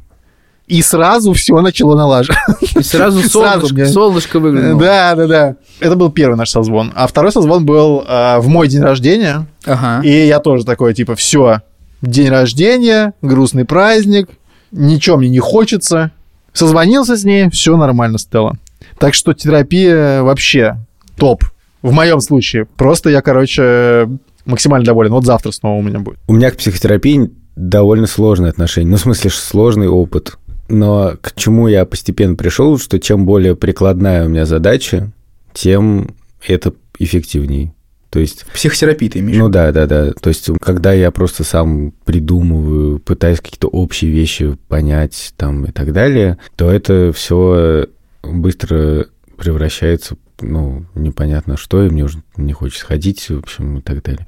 и 0.68 0.82
сразу 0.82 1.32
все 1.32 1.60
начало 1.60 1.96
налаживаться. 1.96 2.78
И 2.78 2.82
сразу 2.82 3.22
солнышко, 3.28 3.86
солнышко 3.86 4.38
выглянуло. 4.38 4.80
Да, 4.80 5.14
да, 5.14 5.26
да. 5.26 5.56
Это 5.80 5.96
был 5.96 6.10
первый 6.10 6.36
наш 6.36 6.50
созвон. 6.50 6.92
А 6.94 7.06
второй 7.06 7.32
созвон 7.32 7.64
был 7.64 8.04
а, 8.06 8.38
в 8.40 8.48
мой 8.48 8.68
день 8.68 8.82
рождения. 8.82 9.46
Ага. 9.64 10.06
И 10.06 10.26
я 10.26 10.40
тоже 10.40 10.64
такой, 10.64 10.92
типа, 10.92 11.16
все, 11.16 11.62
день 12.02 12.28
рождения, 12.28 13.14
грустный 13.22 13.64
праздник, 13.64 14.28
ничего 14.70 15.16
мне 15.16 15.30
не 15.30 15.38
хочется. 15.38 16.12
Созвонился 16.58 17.16
с 17.16 17.22
ней, 17.22 17.48
все 17.50 17.76
нормально 17.76 18.18
стало. 18.18 18.58
Так 18.98 19.14
что 19.14 19.32
терапия 19.32 20.22
вообще 20.22 20.76
топ. 21.16 21.44
В 21.82 21.92
моем 21.92 22.20
случае. 22.20 22.64
Просто 22.64 23.10
я, 23.10 23.22
короче, 23.22 24.08
максимально 24.44 24.84
доволен. 24.84 25.12
Вот 25.12 25.24
завтра 25.24 25.52
снова 25.52 25.78
у 25.78 25.82
меня 25.82 26.00
будет. 26.00 26.18
У 26.26 26.32
меня 26.32 26.50
к 26.50 26.56
психотерапии 26.56 27.30
довольно 27.54 28.08
сложное 28.08 28.50
отношение. 28.50 28.90
Ну, 28.90 28.96
в 28.96 29.00
смысле, 29.00 29.30
сложный 29.30 29.86
опыт. 29.86 30.36
Но 30.68 31.12
к 31.20 31.32
чему 31.36 31.68
я 31.68 31.84
постепенно 31.84 32.34
пришел, 32.34 32.76
что 32.76 32.98
чем 32.98 33.24
более 33.24 33.54
прикладная 33.54 34.26
у 34.26 34.28
меня 34.28 34.44
задача, 34.44 35.12
тем 35.52 36.16
это 36.44 36.72
эффективней. 36.98 37.72
То 38.18 38.22
есть, 38.22 38.46
Психотерапия 38.52 39.08
ты 39.08 39.20
имеешь? 39.20 39.38
ну 39.38 39.48
да, 39.48 39.70
да, 39.70 39.86
да. 39.86 40.10
То 40.12 40.30
есть, 40.30 40.50
когда 40.60 40.92
я 40.92 41.12
просто 41.12 41.44
сам 41.44 41.92
придумываю, 42.04 42.98
пытаюсь 42.98 43.38
какие-то 43.38 43.68
общие 43.68 44.10
вещи 44.10 44.56
понять 44.66 45.34
там 45.36 45.66
и 45.66 45.70
так 45.70 45.92
далее, 45.92 46.36
то 46.56 46.68
это 46.68 47.12
все 47.14 47.86
быстро 48.24 49.06
превращается, 49.36 50.16
ну, 50.40 50.84
непонятно 50.96 51.56
что, 51.56 51.84
и 51.86 51.90
мне 51.90 52.02
уже 52.02 52.20
не 52.36 52.52
хочется 52.52 52.86
ходить, 52.86 53.20
в 53.30 53.38
общем, 53.38 53.78
и 53.78 53.82
так 53.82 54.02
далее. 54.02 54.26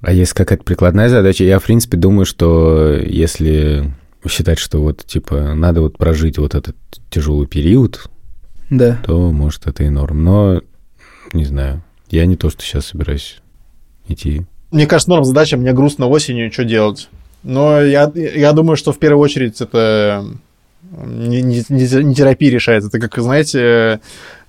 А 0.00 0.12
если 0.12 0.34
какая-то 0.34 0.64
прикладная 0.64 1.08
задача, 1.08 1.44
я, 1.44 1.60
в 1.60 1.62
принципе, 1.64 1.96
думаю, 1.96 2.26
что 2.26 2.92
если 3.06 3.94
считать, 4.28 4.58
что 4.58 4.82
вот, 4.82 5.06
типа, 5.06 5.54
надо 5.54 5.80
вот 5.80 5.96
прожить 5.96 6.38
вот 6.38 6.56
этот 6.56 6.74
тяжелый 7.08 7.46
период, 7.46 8.10
Да. 8.68 8.98
то, 9.06 9.30
может, 9.30 9.68
это 9.68 9.84
и 9.84 9.90
норм. 9.90 10.24
Но, 10.24 10.60
не 11.32 11.44
знаю, 11.44 11.84
я 12.10 12.26
не 12.26 12.36
то, 12.36 12.50
что 12.50 12.62
сейчас 12.62 12.86
собираюсь 12.86 13.40
идти. 14.08 14.42
Мне 14.70 14.86
кажется, 14.86 15.10
норм 15.10 15.24
задача, 15.24 15.56
мне 15.56 15.72
грустно 15.72 16.06
осенью, 16.08 16.52
что 16.52 16.64
делать. 16.64 17.08
Но 17.42 17.80
я, 17.80 18.10
я 18.14 18.52
думаю, 18.52 18.76
что 18.76 18.92
в 18.92 18.98
первую 18.98 19.22
очередь 19.22 19.60
это 19.60 20.24
не, 21.04 21.42
не- 21.42 21.64
не- 21.68 22.14
терапия 22.14 22.50
решает. 22.50 22.84
Это 22.84 22.98
как, 22.98 23.16
знаете, 23.22 24.00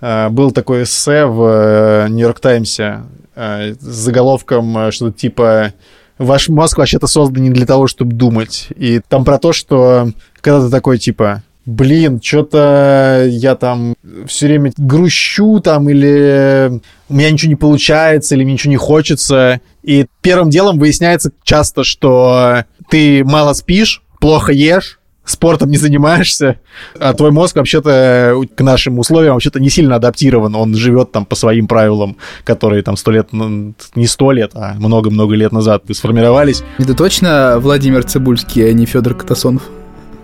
э, 0.01 0.29
был 0.29 0.51
такой 0.51 0.83
эссе 0.83 1.25
в 1.25 1.43
э, 1.43 2.07
Нью-Йорк 2.09 2.39
Таймсе 2.39 3.03
э, 3.35 3.73
с 3.79 3.83
заголовком 3.83 4.91
что-то 4.91 5.17
типа 5.17 5.73
«Ваш 6.17 6.49
мозг 6.49 6.77
вообще-то 6.77 7.07
создан 7.07 7.43
не 7.43 7.49
для 7.51 7.65
того, 7.65 7.87
чтобы 7.87 8.13
думать». 8.13 8.69
И 8.75 9.01
там 9.07 9.23
про 9.25 9.37
то, 9.37 9.53
что 9.53 10.11
когда 10.41 10.63
ты 10.63 10.69
такой 10.71 10.97
типа 10.97 11.43
блин, 11.67 12.19
что-то 12.23 13.25
я 13.29 13.55
там 13.55 13.95
все 14.25 14.47
время 14.47 14.71
грущу 14.77 15.59
там, 15.59 15.89
или 15.89 16.81
у 17.09 17.13
меня 17.13 17.29
ничего 17.29 17.49
не 17.49 17.55
получается, 17.55 18.33
или 18.33 18.43
мне 18.43 18.53
ничего 18.53 18.71
не 18.71 18.77
хочется. 18.77 19.61
И 19.83 20.07
первым 20.21 20.49
делом 20.49 20.79
выясняется 20.79 21.31
часто, 21.43 21.83
что 21.83 22.63
ты 22.89 23.23
мало 23.25 23.53
спишь, 23.53 24.01
плохо 24.19 24.53
ешь, 24.53 24.99
спортом 25.25 25.69
не 25.69 25.75
занимаешься, 25.75 26.61
а 26.97 27.13
твой 27.13 27.31
мозг 27.31 27.57
вообще-то 27.57 28.41
к 28.55 28.61
нашим 28.61 28.97
условиям 28.97 29.33
вообще-то 29.33 29.59
не 29.59 29.69
сильно 29.69 29.97
адаптирован. 29.97 30.55
Он 30.55 30.73
живет 30.73 31.11
там 31.11 31.25
по 31.25 31.35
своим 31.35 31.67
правилам, 31.67 32.15
которые 32.45 32.81
там 32.81 32.95
сто 32.95 33.11
лет, 33.11 33.33
ну, 33.33 33.73
не 33.95 34.07
сто 34.07 34.31
лет, 34.31 34.51
а 34.55 34.75
много-много 34.75 35.35
лет 35.35 35.51
назад 35.51 35.83
сформировались. 35.91 36.63
Это 36.77 36.93
точно 36.93 37.57
Владимир 37.59 38.05
Цибульский, 38.05 38.69
а 38.69 38.71
не 38.71 38.85
Федор 38.85 39.15
Катасонов? 39.15 39.63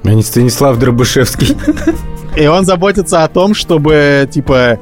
А 0.04 0.14
не 0.14 0.24
Станислав 0.24 0.78
Дробышевский. 0.78 1.56
И 2.36 2.48
он 2.48 2.66
заботится 2.66 3.24
о 3.24 3.28
том, 3.28 3.54
чтобы, 3.54 4.28
типа, 4.30 4.80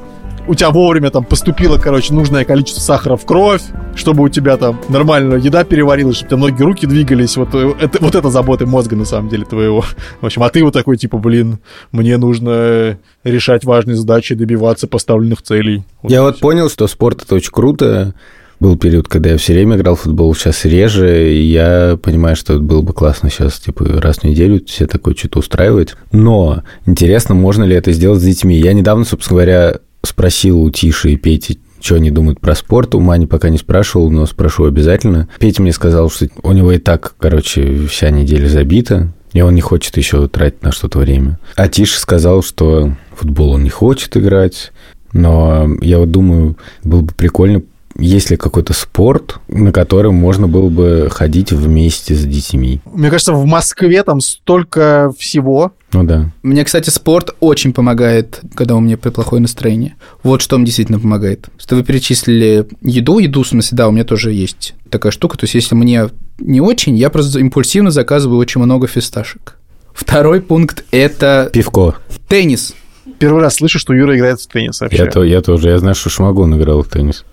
у 0.48 0.54
тебя 0.54 0.70
вовремя 0.70 1.10
там 1.10 1.24
поступило, 1.24 1.78
короче, 1.78 2.12
нужное 2.12 2.44
количество 2.44 2.80
сахара 2.80 3.16
в 3.16 3.24
кровь, 3.24 3.62
чтобы 3.94 4.24
у 4.24 4.28
тебя 4.28 4.56
там 4.56 4.80
нормально 4.88 5.34
еда 5.34 5.64
переварилась, 5.64 6.16
чтобы 6.16 6.26
у 6.26 6.30
тебя 6.30 6.48
ноги, 6.48 6.62
руки 6.62 6.86
двигались. 6.86 7.36
Вот 7.36 7.54
э, 7.54 7.74
это, 7.80 7.98
вот 8.00 8.14
это 8.14 8.30
забота 8.30 8.66
мозга, 8.66 8.96
на 8.96 9.04
самом 9.04 9.28
деле, 9.28 9.44
твоего. 9.44 9.84
В 10.20 10.26
общем, 10.26 10.42
а 10.42 10.50
ты 10.50 10.64
вот 10.64 10.72
такой, 10.72 10.96
типа, 10.96 11.18
блин, 11.18 11.58
мне 11.92 12.16
нужно 12.16 12.98
решать 13.22 13.64
важные 13.64 13.96
задачи, 13.96 14.34
добиваться 14.34 14.88
поставленных 14.88 15.42
целей. 15.42 15.84
Я 16.02 16.22
вот 16.22 16.40
понял, 16.40 16.68
что 16.68 16.88
спорт 16.88 17.22
это 17.22 17.36
очень 17.36 17.52
круто. 17.52 18.14
Был 18.62 18.76
период, 18.76 19.08
когда 19.08 19.30
я 19.30 19.38
все 19.38 19.54
время 19.54 19.74
играл 19.74 19.96
в 19.96 20.02
футбол, 20.02 20.32
сейчас 20.36 20.64
реже, 20.64 21.32
и 21.32 21.42
я 21.42 21.98
понимаю, 22.00 22.36
что 22.36 22.60
было 22.60 22.80
бы 22.80 22.92
классно 22.92 23.28
сейчас, 23.28 23.58
типа, 23.58 23.84
раз 24.00 24.18
в 24.18 24.22
неделю 24.22 24.62
все 24.64 24.86
такое 24.86 25.16
что-то 25.16 25.40
устраивать. 25.40 25.96
Но 26.12 26.62
интересно, 26.86 27.34
можно 27.34 27.64
ли 27.64 27.74
это 27.74 27.90
сделать 27.90 28.20
с 28.20 28.24
детьми? 28.24 28.56
Я 28.56 28.72
недавно, 28.72 29.04
собственно 29.04 29.38
говоря, 29.38 29.80
спросил 30.04 30.62
у 30.62 30.70
Тиши 30.70 31.10
и 31.10 31.16
Пети, 31.16 31.58
что 31.80 31.96
они 31.96 32.12
думают 32.12 32.38
про 32.38 32.54
спорт. 32.54 32.94
У 32.94 33.00
Мани 33.00 33.26
пока 33.26 33.48
не 33.48 33.58
спрашивал, 33.58 34.12
но 34.12 34.26
спрошу 34.26 34.66
обязательно. 34.66 35.28
Петя 35.40 35.60
мне 35.60 35.72
сказал, 35.72 36.08
что 36.08 36.28
у 36.44 36.52
него 36.52 36.70
и 36.70 36.78
так, 36.78 37.16
короче, 37.18 37.88
вся 37.88 38.10
неделя 38.10 38.46
забита, 38.46 39.12
и 39.32 39.40
он 39.40 39.56
не 39.56 39.60
хочет 39.60 39.96
еще 39.96 40.28
тратить 40.28 40.62
на 40.62 40.70
что-то 40.70 41.00
время. 41.00 41.40
А 41.56 41.66
Тиша 41.66 41.98
сказал, 41.98 42.44
что 42.44 42.94
футбол 43.12 43.54
он 43.54 43.64
не 43.64 43.70
хочет 43.70 44.16
играть, 44.16 44.70
но 45.12 45.68
я 45.80 45.98
вот 45.98 46.12
думаю, 46.12 46.56
было 46.84 47.00
бы 47.00 47.12
прикольно, 47.12 47.62
есть 48.02 48.30
ли 48.30 48.36
какой-то 48.36 48.72
спорт, 48.72 49.38
на 49.48 49.72
который 49.72 50.10
можно 50.10 50.48
было 50.48 50.68
бы 50.68 51.08
ходить 51.10 51.52
вместе 51.52 52.14
с 52.14 52.24
детьми. 52.24 52.80
Мне 52.92 53.10
кажется, 53.10 53.32
в 53.32 53.44
Москве 53.46 54.02
там 54.02 54.20
столько 54.20 55.12
всего. 55.18 55.72
Ну 55.92 56.04
да. 56.04 56.30
Мне, 56.42 56.64
кстати, 56.64 56.90
спорт 56.90 57.34
очень 57.40 57.72
помогает, 57.72 58.40
когда 58.54 58.74
у 58.76 58.80
меня 58.80 58.96
плохое 58.96 59.40
настроение. 59.40 59.94
Вот 60.22 60.42
что 60.42 60.56
мне 60.56 60.66
действительно 60.66 60.98
помогает. 60.98 61.48
Что 61.58 61.76
вы 61.76 61.84
перечислили 61.84 62.66
еду, 62.80 63.18
еду, 63.18 63.42
в 63.42 63.48
смысле, 63.48 63.76
да, 63.76 63.88
у 63.88 63.92
меня 63.92 64.04
тоже 64.04 64.32
есть 64.32 64.74
такая 64.90 65.12
штука. 65.12 65.38
То 65.38 65.44
есть, 65.44 65.54
если 65.54 65.74
мне 65.74 66.08
не 66.38 66.60
очень, 66.60 66.96
я 66.96 67.10
просто 67.10 67.38
импульсивно 67.38 67.90
заказываю 67.90 68.38
очень 68.38 68.60
много 68.60 68.86
фисташек. 68.86 69.58
Второй 69.94 70.40
пункт– 70.40 70.84
это 70.90 71.50
Пивко. 71.52 71.96
теннис. 72.28 72.74
Первый 73.18 73.42
раз 73.42 73.56
слышу, 73.56 73.78
что 73.78 73.92
Юра 73.92 74.16
играет 74.16 74.40
в 74.40 74.46
теннис 74.46 74.80
вообще. 74.80 75.04
Я, 75.04 75.06
то, 75.06 75.22
я 75.22 75.42
тоже. 75.42 75.68
Я 75.68 75.78
знаю, 75.78 75.94
что 75.94 76.08
Шмагун 76.08 76.56
играл 76.56 76.82
в 76.82 76.88
теннис. 76.88 77.24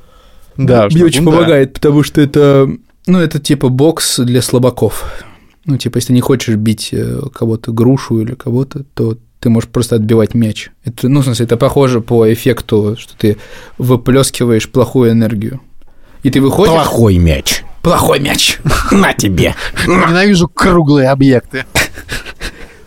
Да, 0.59 0.87
Мне 0.91 1.05
очень 1.05 1.23
помогает, 1.23 1.73
потому 1.73 2.03
что 2.03 2.19
это, 2.19 2.69
ну, 3.07 3.19
это 3.19 3.39
типа 3.39 3.69
бокс 3.69 4.19
для 4.19 4.41
слабаков. 4.41 5.05
Ну, 5.63 5.77
типа, 5.77 5.97
если 5.97 6.11
не 6.11 6.19
хочешь 6.19 6.55
бить 6.55 6.89
э, 6.91 7.21
кого-то 7.33 7.71
грушу 7.71 8.19
или 8.21 8.33
кого-то, 8.33 8.83
то 8.93 9.17
ты 9.39 9.49
можешь 9.49 9.69
просто 9.69 9.95
отбивать 9.95 10.33
мяч. 10.33 10.69
Это, 10.83 11.07
ну, 11.07 11.21
в 11.21 11.23
смысле, 11.23 11.45
это 11.45 11.55
похоже 11.55 12.01
по 12.01 12.31
эффекту, 12.31 12.97
что 12.99 13.17
ты 13.17 13.37
выплескиваешь 13.77 14.69
плохую 14.69 15.11
энергию. 15.11 15.61
И 16.23 16.29
ты 16.29 16.41
выходишь... 16.41 16.73
Плохой 16.73 17.17
мяч. 17.17 17.63
Плохой 17.81 18.19
мяч. 18.19 18.59
На 18.91 19.13
тебе. 19.13 19.55
Ненавижу 19.87 20.49
круглые 20.49 21.09
объекты. 21.09 21.65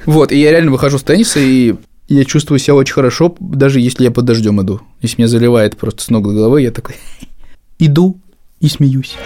Вот, 0.04 0.30
и 0.30 0.38
я 0.38 0.50
реально 0.50 0.72
выхожу 0.72 0.98
с 0.98 1.02
тенниса, 1.02 1.40
и 1.40 1.76
я 2.08 2.24
чувствую 2.26 2.58
себя 2.58 2.74
очень 2.74 2.92
хорошо, 2.92 3.34
даже 3.40 3.80
если 3.80 4.04
я 4.04 4.10
под 4.10 4.26
дождем 4.26 4.60
иду. 4.60 4.82
Если 5.00 5.22
меня 5.22 5.28
заливает 5.28 5.78
просто 5.78 6.02
с 6.02 6.10
ног 6.10 6.24
до 6.24 6.34
головы, 6.34 6.60
я 6.60 6.70
такой 6.70 6.96
иду 7.86 8.20
и 8.60 8.68
смеюсь. 8.68 9.16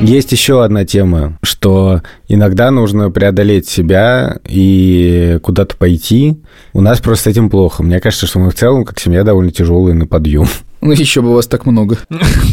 Есть 0.00 0.30
еще 0.30 0.62
одна 0.62 0.84
тема, 0.84 1.38
что 1.42 2.02
иногда 2.28 2.70
нужно 2.70 3.10
преодолеть 3.10 3.66
себя 3.68 4.38
и 4.48 5.40
куда-то 5.42 5.76
пойти. 5.76 6.38
У 6.72 6.80
нас 6.80 7.00
просто 7.00 7.24
с 7.24 7.32
этим 7.32 7.50
плохо. 7.50 7.82
Мне 7.82 7.98
кажется, 7.98 8.28
что 8.28 8.38
мы 8.38 8.50
в 8.50 8.54
целом, 8.54 8.84
как 8.84 9.00
семья, 9.00 9.24
довольно 9.24 9.50
тяжелые 9.50 9.94
на 9.94 10.06
подъем. 10.06 10.46
Ну, 10.80 10.92
еще 10.92 11.20
бы 11.20 11.34
вас 11.34 11.48
так 11.48 11.66
много. 11.66 11.98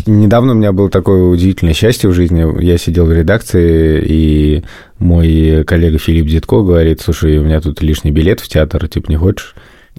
Недавно 0.07 0.53
у 0.53 0.55
меня 0.55 0.71
было 0.71 0.89
такое 0.89 1.25
удивительное 1.25 1.75
счастье 1.75 2.09
в 2.09 2.13
жизни. 2.13 2.63
Я 2.63 2.79
сидел 2.79 3.05
в 3.05 3.13
редакции, 3.13 4.03
и 4.03 4.63
мой 4.97 5.63
коллега 5.65 5.99
Филипп 5.99 6.25
Дедко 6.25 6.63
говорит, 6.63 7.01
слушай, 7.01 7.37
у 7.37 7.43
меня 7.43 7.61
тут 7.61 7.83
лишний 7.83 8.09
билет 8.09 8.39
в 8.39 8.47
театр, 8.47 8.87
типа, 8.87 9.11
не 9.11 9.17
хочешь? 9.17 9.53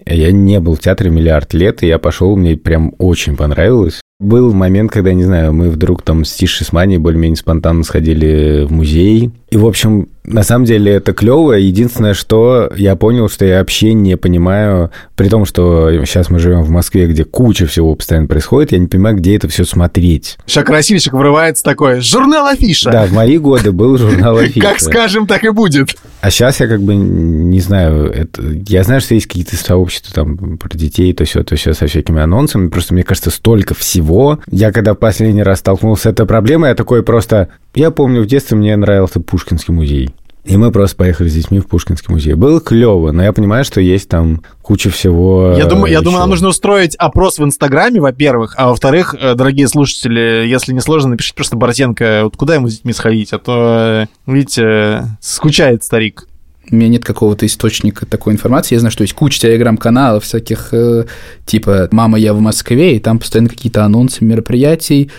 Я 0.06 0.30
не 0.30 0.60
был 0.60 0.76
в 0.76 0.80
театре 0.80 1.10
миллиард 1.10 1.52
лет, 1.52 1.82
и 1.82 1.88
я 1.88 1.98
пошел, 1.98 2.36
мне 2.36 2.56
прям 2.56 2.94
очень 2.98 3.36
понравилось. 3.36 4.00
Был 4.18 4.54
момент, 4.54 4.92
когда, 4.92 5.12
не 5.12 5.24
знаю, 5.24 5.52
мы 5.52 5.68
вдруг 5.68 6.02
там 6.02 6.24
с 6.24 6.32
Тишей 6.32 6.64
с 6.64 6.72
Маней 6.72 6.96
более-менее 6.96 7.36
спонтанно 7.36 7.82
сходили 7.82 8.64
в 8.64 8.72
музей. 8.72 9.30
И, 9.48 9.56
в 9.56 9.66
общем, 9.66 10.08
на 10.24 10.42
самом 10.42 10.64
деле 10.64 10.92
это 10.92 11.12
клево. 11.12 11.52
Единственное, 11.52 12.14
что 12.14 12.70
я 12.76 12.96
понял, 12.96 13.28
что 13.28 13.44
я 13.44 13.60
вообще 13.60 13.92
не 13.92 14.16
понимаю, 14.16 14.90
при 15.14 15.28
том, 15.28 15.44
что 15.44 15.88
сейчас 16.04 16.30
мы 16.30 16.40
живем 16.40 16.62
в 16.62 16.70
Москве, 16.70 17.06
где 17.06 17.24
куча 17.24 17.66
всего 17.66 17.94
постоянно 17.94 18.26
происходит, 18.26 18.72
я 18.72 18.78
не 18.78 18.88
понимаю, 18.88 19.16
где 19.16 19.36
это 19.36 19.46
все 19.48 19.64
смотреть. 19.64 20.36
Сейчас 20.46 20.64
красивчик 20.64 21.12
врывается 21.12 21.62
такой, 21.62 22.00
журнал 22.00 22.46
Афиша. 22.46 22.90
Да, 22.90 23.06
в 23.06 23.12
мои 23.12 23.38
годы 23.38 23.70
был 23.70 23.96
журнал 23.98 24.36
Афиша. 24.38 24.66
Как 24.66 24.80
скажем, 24.80 25.28
так 25.28 25.44
и 25.44 25.50
будет. 25.50 25.96
А 26.20 26.30
сейчас 26.30 26.58
я 26.58 26.66
как 26.66 26.82
бы 26.82 26.96
не 26.96 27.60
знаю, 27.60 28.10
это, 28.10 28.42
я 28.68 28.82
знаю, 28.82 29.00
что 29.00 29.14
есть 29.14 29.26
какие-то 29.26 29.56
сообщества 29.56 30.12
там 30.12 30.58
про 30.58 30.76
детей, 30.76 31.12
то 31.12 31.24
все, 31.24 31.44
то 31.44 31.54
все 31.54 31.72
со 31.72 31.86
всякими 31.86 32.20
анонсами, 32.20 32.68
просто 32.68 32.94
мне 32.94 33.04
кажется, 33.04 33.30
столько 33.30 33.74
всего. 33.74 34.40
Я 34.50 34.72
когда 34.72 34.94
в 34.94 34.96
последний 34.96 35.44
раз 35.44 35.60
столкнулся 35.60 36.04
с 36.04 36.06
этой 36.06 36.26
проблемой, 36.26 36.70
я 36.70 36.74
такой 36.74 37.04
просто... 37.04 37.48
Я 37.76 37.90
помню, 37.90 38.22
в 38.22 38.26
детстве 38.26 38.56
мне 38.56 38.74
нравился 38.74 39.20
Пушкинский 39.20 39.74
музей. 39.74 40.08
И 40.46 40.56
мы 40.56 40.72
просто 40.72 40.96
поехали 40.96 41.28
с 41.28 41.34
детьми 41.34 41.58
в 41.58 41.66
Пушкинский 41.66 42.10
музей. 42.10 42.32
Было 42.32 42.58
клево, 42.58 43.12
но 43.12 43.22
я 43.22 43.34
понимаю, 43.34 43.66
что 43.66 43.82
есть 43.82 44.08
там 44.08 44.42
куча 44.62 44.88
всего. 44.88 45.54
Я 45.58 45.66
думаю, 45.66 45.92
я 45.92 45.98
еще. 45.98 46.04
думаю, 46.04 46.20
нам 46.20 46.30
нужно 46.30 46.48
устроить 46.48 46.94
опрос 46.94 47.38
в 47.38 47.44
Инстаграме, 47.44 48.00
во-первых, 48.00 48.54
а 48.56 48.68
во-вторых, 48.68 49.14
э, 49.20 49.34
дорогие 49.34 49.68
слушатели, 49.68 50.46
если 50.46 50.72
не 50.72 50.80
сложно, 50.80 51.10
напишите 51.10 51.34
просто 51.34 51.56
Борзенко, 51.56 52.22
вот 52.24 52.36
куда 52.36 52.54
ему 52.54 52.68
с 52.68 52.76
детьми 52.76 52.94
сходить, 52.94 53.34
а 53.34 53.38
то, 53.38 54.06
видите, 54.26 55.08
скучает 55.20 55.84
старик. 55.84 56.28
У 56.70 56.76
меня 56.76 56.88
нет 56.88 57.04
какого-то 57.04 57.44
источника 57.44 58.06
такой 58.06 58.32
информации. 58.32 58.76
Я 58.76 58.80
знаю, 58.80 58.92
что 58.92 59.02
есть 59.02 59.14
куча 59.14 59.40
телеграм-каналов 59.40 60.24
всяких, 60.24 60.68
э, 60.72 61.04
типа 61.44 61.88
«Мама, 61.90 62.18
я 62.18 62.32
в 62.32 62.40
Москве», 62.40 62.96
и 62.96 63.00
там 63.00 63.18
постоянно 63.18 63.50
какие-то 63.50 63.84
анонсы 63.84 64.24
мероприятий, 64.24 65.10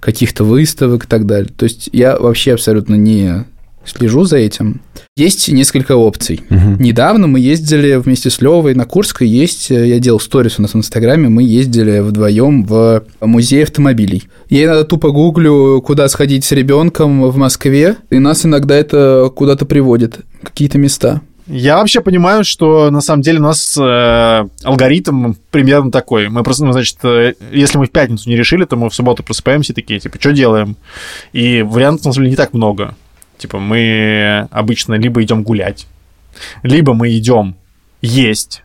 каких-то 0.00 0.44
выставок 0.44 1.04
и 1.04 1.08
так 1.08 1.26
далее. 1.26 1.50
То 1.56 1.64
есть 1.64 1.90
я 1.92 2.18
вообще 2.18 2.54
абсолютно 2.54 2.94
не 2.94 3.44
слежу 3.88 4.24
за 4.24 4.38
этим. 4.38 4.80
Есть 5.16 5.48
несколько 5.48 5.96
опций. 5.96 6.42
Мгм. 6.50 6.76
Недавно 6.78 7.26
мы 7.26 7.40
ездили 7.40 7.96
вместе 7.96 8.30
с 8.30 8.40
Левой 8.40 8.74
на 8.74 8.84
Курской. 8.84 9.26
Есть, 9.26 9.70
э, 9.70 9.88
я 9.88 9.98
делал 9.98 10.20
сторис 10.20 10.58
у 10.58 10.62
нас 10.62 10.74
в 10.74 10.76
Инстаграме, 10.76 11.28
мы 11.28 11.42
ездили 11.42 12.00
вдвоем 12.00 12.64
в 12.64 13.04
музей 13.20 13.62
автомобилей. 13.62 14.24
Я 14.50 14.64
иногда 14.64 14.84
тупо 14.84 15.10
гуглю, 15.10 15.80
куда 15.84 16.08
сходить 16.08 16.44
с 16.44 16.52
ребенком 16.52 17.22
в 17.22 17.36
Москве, 17.36 17.96
и 18.10 18.18
нас 18.18 18.44
иногда 18.44 18.76
это 18.76 19.30
куда-то 19.34 19.64
приводит, 19.64 20.20
какие-то 20.42 20.78
места. 20.78 21.22
Я 21.46 21.76
вообще 21.76 22.00
понимаю, 22.00 22.44
что 22.44 22.90
на 22.90 23.00
самом 23.00 23.22
деле 23.22 23.38
у 23.38 23.42
нас 23.42 23.76
э, 23.78 24.48
алгоритм 24.64 25.34
примерно 25.52 25.92
такой. 25.92 26.28
Мы 26.28 26.42
просто, 26.42 26.64
ну, 26.64 26.72
значит, 26.72 26.98
э, 27.04 27.34
если 27.52 27.78
мы 27.78 27.86
в 27.86 27.90
пятницу 27.90 28.28
не 28.28 28.36
решили, 28.36 28.64
то 28.64 28.76
мы 28.76 28.90
в 28.90 28.94
субботу 28.94 29.22
просыпаемся 29.22 29.72
и 29.72 29.76
такие, 29.76 30.00
типа, 30.00 30.18
что 30.18 30.32
делаем? 30.32 30.76
И 31.32 31.62
вариантов, 31.62 32.06
на 32.06 32.12
самом 32.12 32.24
деле, 32.24 32.30
не 32.30 32.36
так 32.36 32.52
много. 32.52 32.96
Типа, 33.38 33.58
мы 33.58 34.48
обычно 34.50 34.94
либо 34.94 35.22
идем 35.22 35.44
гулять, 35.44 35.86
либо 36.62 36.94
мы 36.94 37.16
идем 37.16 37.54
есть, 38.00 38.62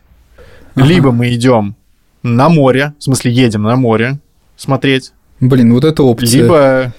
Ага. 0.74 0.86
либо 0.86 1.12
мы 1.12 1.32
идем 1.34 1.76
на 2.22 2.48
море, 2.48 2.94
в 2.98 3.04
смысле, 3.04 3.32
едем 3.32 3.62
на 3.62 3.76
море 3.76 4.18
смотреть, 4.56 5.12
Блин, 5.40 5.72
вот 5.74 5.84
это 5.84 6.02
опция. 6.02 6.42
либо... 6.42 6.92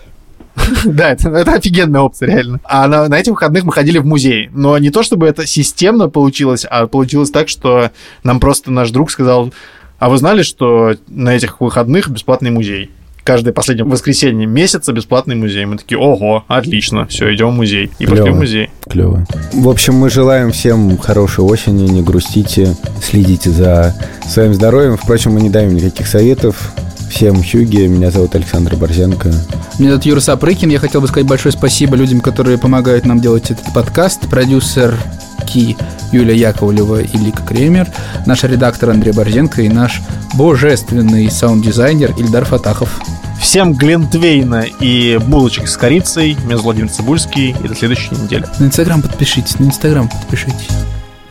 Да, 0.86 1.12
это, 1.12 1.30
это 1.30 1.54
офигенная 1.54 2.02
опция, 2.02 2.28
реально. 2.28 2.60
А 2.64 2.88
на, 2.88 3.08
на 3.08 3.20
этих 3.20 3.32
выходных 3.32 3.64
мы 3.64 3.72
ходили 3.72 3.98
в 3.98 4.06
музей. 4.06 4.50
Но 4.54 4.78
не 4.78 4.90
то, 4.90 5.04
чтобы 5.04 5.28
это 5.28 5.46
системно 5.48 6.10
получилось, 6.10 6.66
а 6.70 6.88
получилось 6.88 7.32
так, 7.32 7.50
что 7.50 7.92
нам 8.24 8.40
просто 8.40 8.72
наш 8.72 8.92
друг 8.92 9.12
сказал, 9.12 9.54
а 10.00 10.10
вы 10.10 10.18
знали, 10.18 10.44
что 10.44 10.96
на 11.08 11.36
этих 11.36 11.62
выходных 11.62 12.10
бесплатный 12.10 12.52
музей? 12.52 12.92
Каждое 13.24 13.54
последнее 13.54 13.86
воскресенье 13.86 14.46
месяца 14.46 14.92
бесплатный 14.92 15.36
музей. 15.36 15.64
Мы 15.64 15.78
такие, 15.78 15.98
ого, 15.98 16.44
отлично, 16.50 17.06
все, 17.06 17.34
идем 17.34 17.52
в 17.52 17.54
музей. 17.54 17.90
И 18.00 18.06
пошли 18.06 18.24
Клёво. 18.26 18.36
в 18.36 18.40
музей. 18.40 18.70
Клево. 18.90 19.26
В 19.54 19.70
общем, 19.70 19.94
мы 19.94 20.10
желаем 20.10 20.52
всем 20.52 20.98
хорошей 20.98 21.46
осени, 21.46 21.88
не 21.88 22.02
грустите, 22.02 22.76
следите 23.02 23.50
за 23.50 23.96
своим 24.28 24.54
здоровьем. 24.54 24.98
Впрочем, 24.98 25.32
мы 25.32 25.42
не 25.42 25.50
даем 25.50 25.74
никаких 25.74 26.06
советов. 26.06 26.74
Всем 27.14 27.44
хюги, 27.44 27.86
меня 27.86 28.10
зовут 28.10 28.34
Александр 28.34 28.76
Борзенко. 28.76 29.32
Меня 29.78 29.92
зовут 29.92 30.06
Юра 30.06 30.20
Сапрыкин. 30.20 30.70
Я 30.70 30.80
хотел 30.80 31.00
бы 31.00 31.08
сказать 31.08 31.28
большое 31.28 31.54
спасибо 31.54 31.96
людям, 31.96 32.22
которые 32.22 32.58
помогают 32.58 33.06
нам 33.06 33.20
делать 33.20 33.52
этот 33.52 33.72
подкаст. 33.72 34.22
Продюсер 34.22 34.98
Ки 35.46 35.78
Юлия 36.12 36.36
Яковлева 36.36 37.02
и 37.02 37.18
Лика 37.18 37.44
Кремер, 37.44 37.88
наш 38.26 38.42
редактор 38.44 38.90
Андрей 38.90 39.14
Борзенко 39.14 39.62
и 39.62 39.70
наш 39.70 40.02
божественный 40.34 41.30
саунд-дизайнер 41.30 42.16
Ильдар 42.18 42.46
Фатахов. 42.46 43.00
Всем 43.40 43.74
Глинтвейна 43.74 44.66
и 44.80 45.20
булочек 45.20 45.68
с 45.68 45.78
корицей. 45.78 46.36
Меня 46.46 46.58
зовут 46.58 46.64
Владимир 46.64 46.90
Цибульский. 46.90 47.56
И 47.64 47.68
до 47.68 47.76
следующей 47.76 48.16
недели. 48.16 48.46
На 48.58 48.66
Инстаграм 48.66 49.04
подпишитесь, 49.04 49.60
на 49.60 49.66
Инстаграм 49.66 50.10
подпишитесь. 50.10 50.68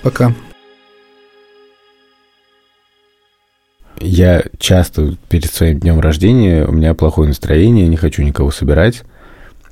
Пока. 0.02 0.32
Я 4.02 4.42
часто 4.58 5.16
перед 5.28 5.52
своим 5.52 5.78
днем 5.78 6.00
рождения, 6.00 6.64
у 6.64 6.72
меня 6.72 6.92
плохое 6.92 7.28
настроение, 7.28 7.86
не 7.86 7.96
хочу 7.96 8.22
никого 8.22 8.50
собирать 8.50 9.02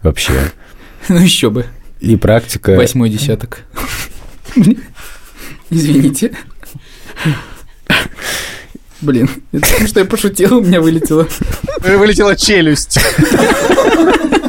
вообще. 0.02 0.32
Ну 1.08 1.16
еще 1.18 1.48
бы. 1.48 1.64
И 2.00 2.14
практика... 2.16 2.76
Восьмой 2.76 3.08
десяток. 3.08 3.64
Извините. 5.70 6.32
Блин, 9.00 9.30
это 9.50 9.66
потому 9.66 9.88
что 9.88 10.00
я 10.00 10.06
пошутил, 10.06 10.58
у 10.58 10.60
меня 10.60 10.82
вылетело. 10.82 11.26
Вылетела 11.80 12.36
челюсть. 12.36 12.98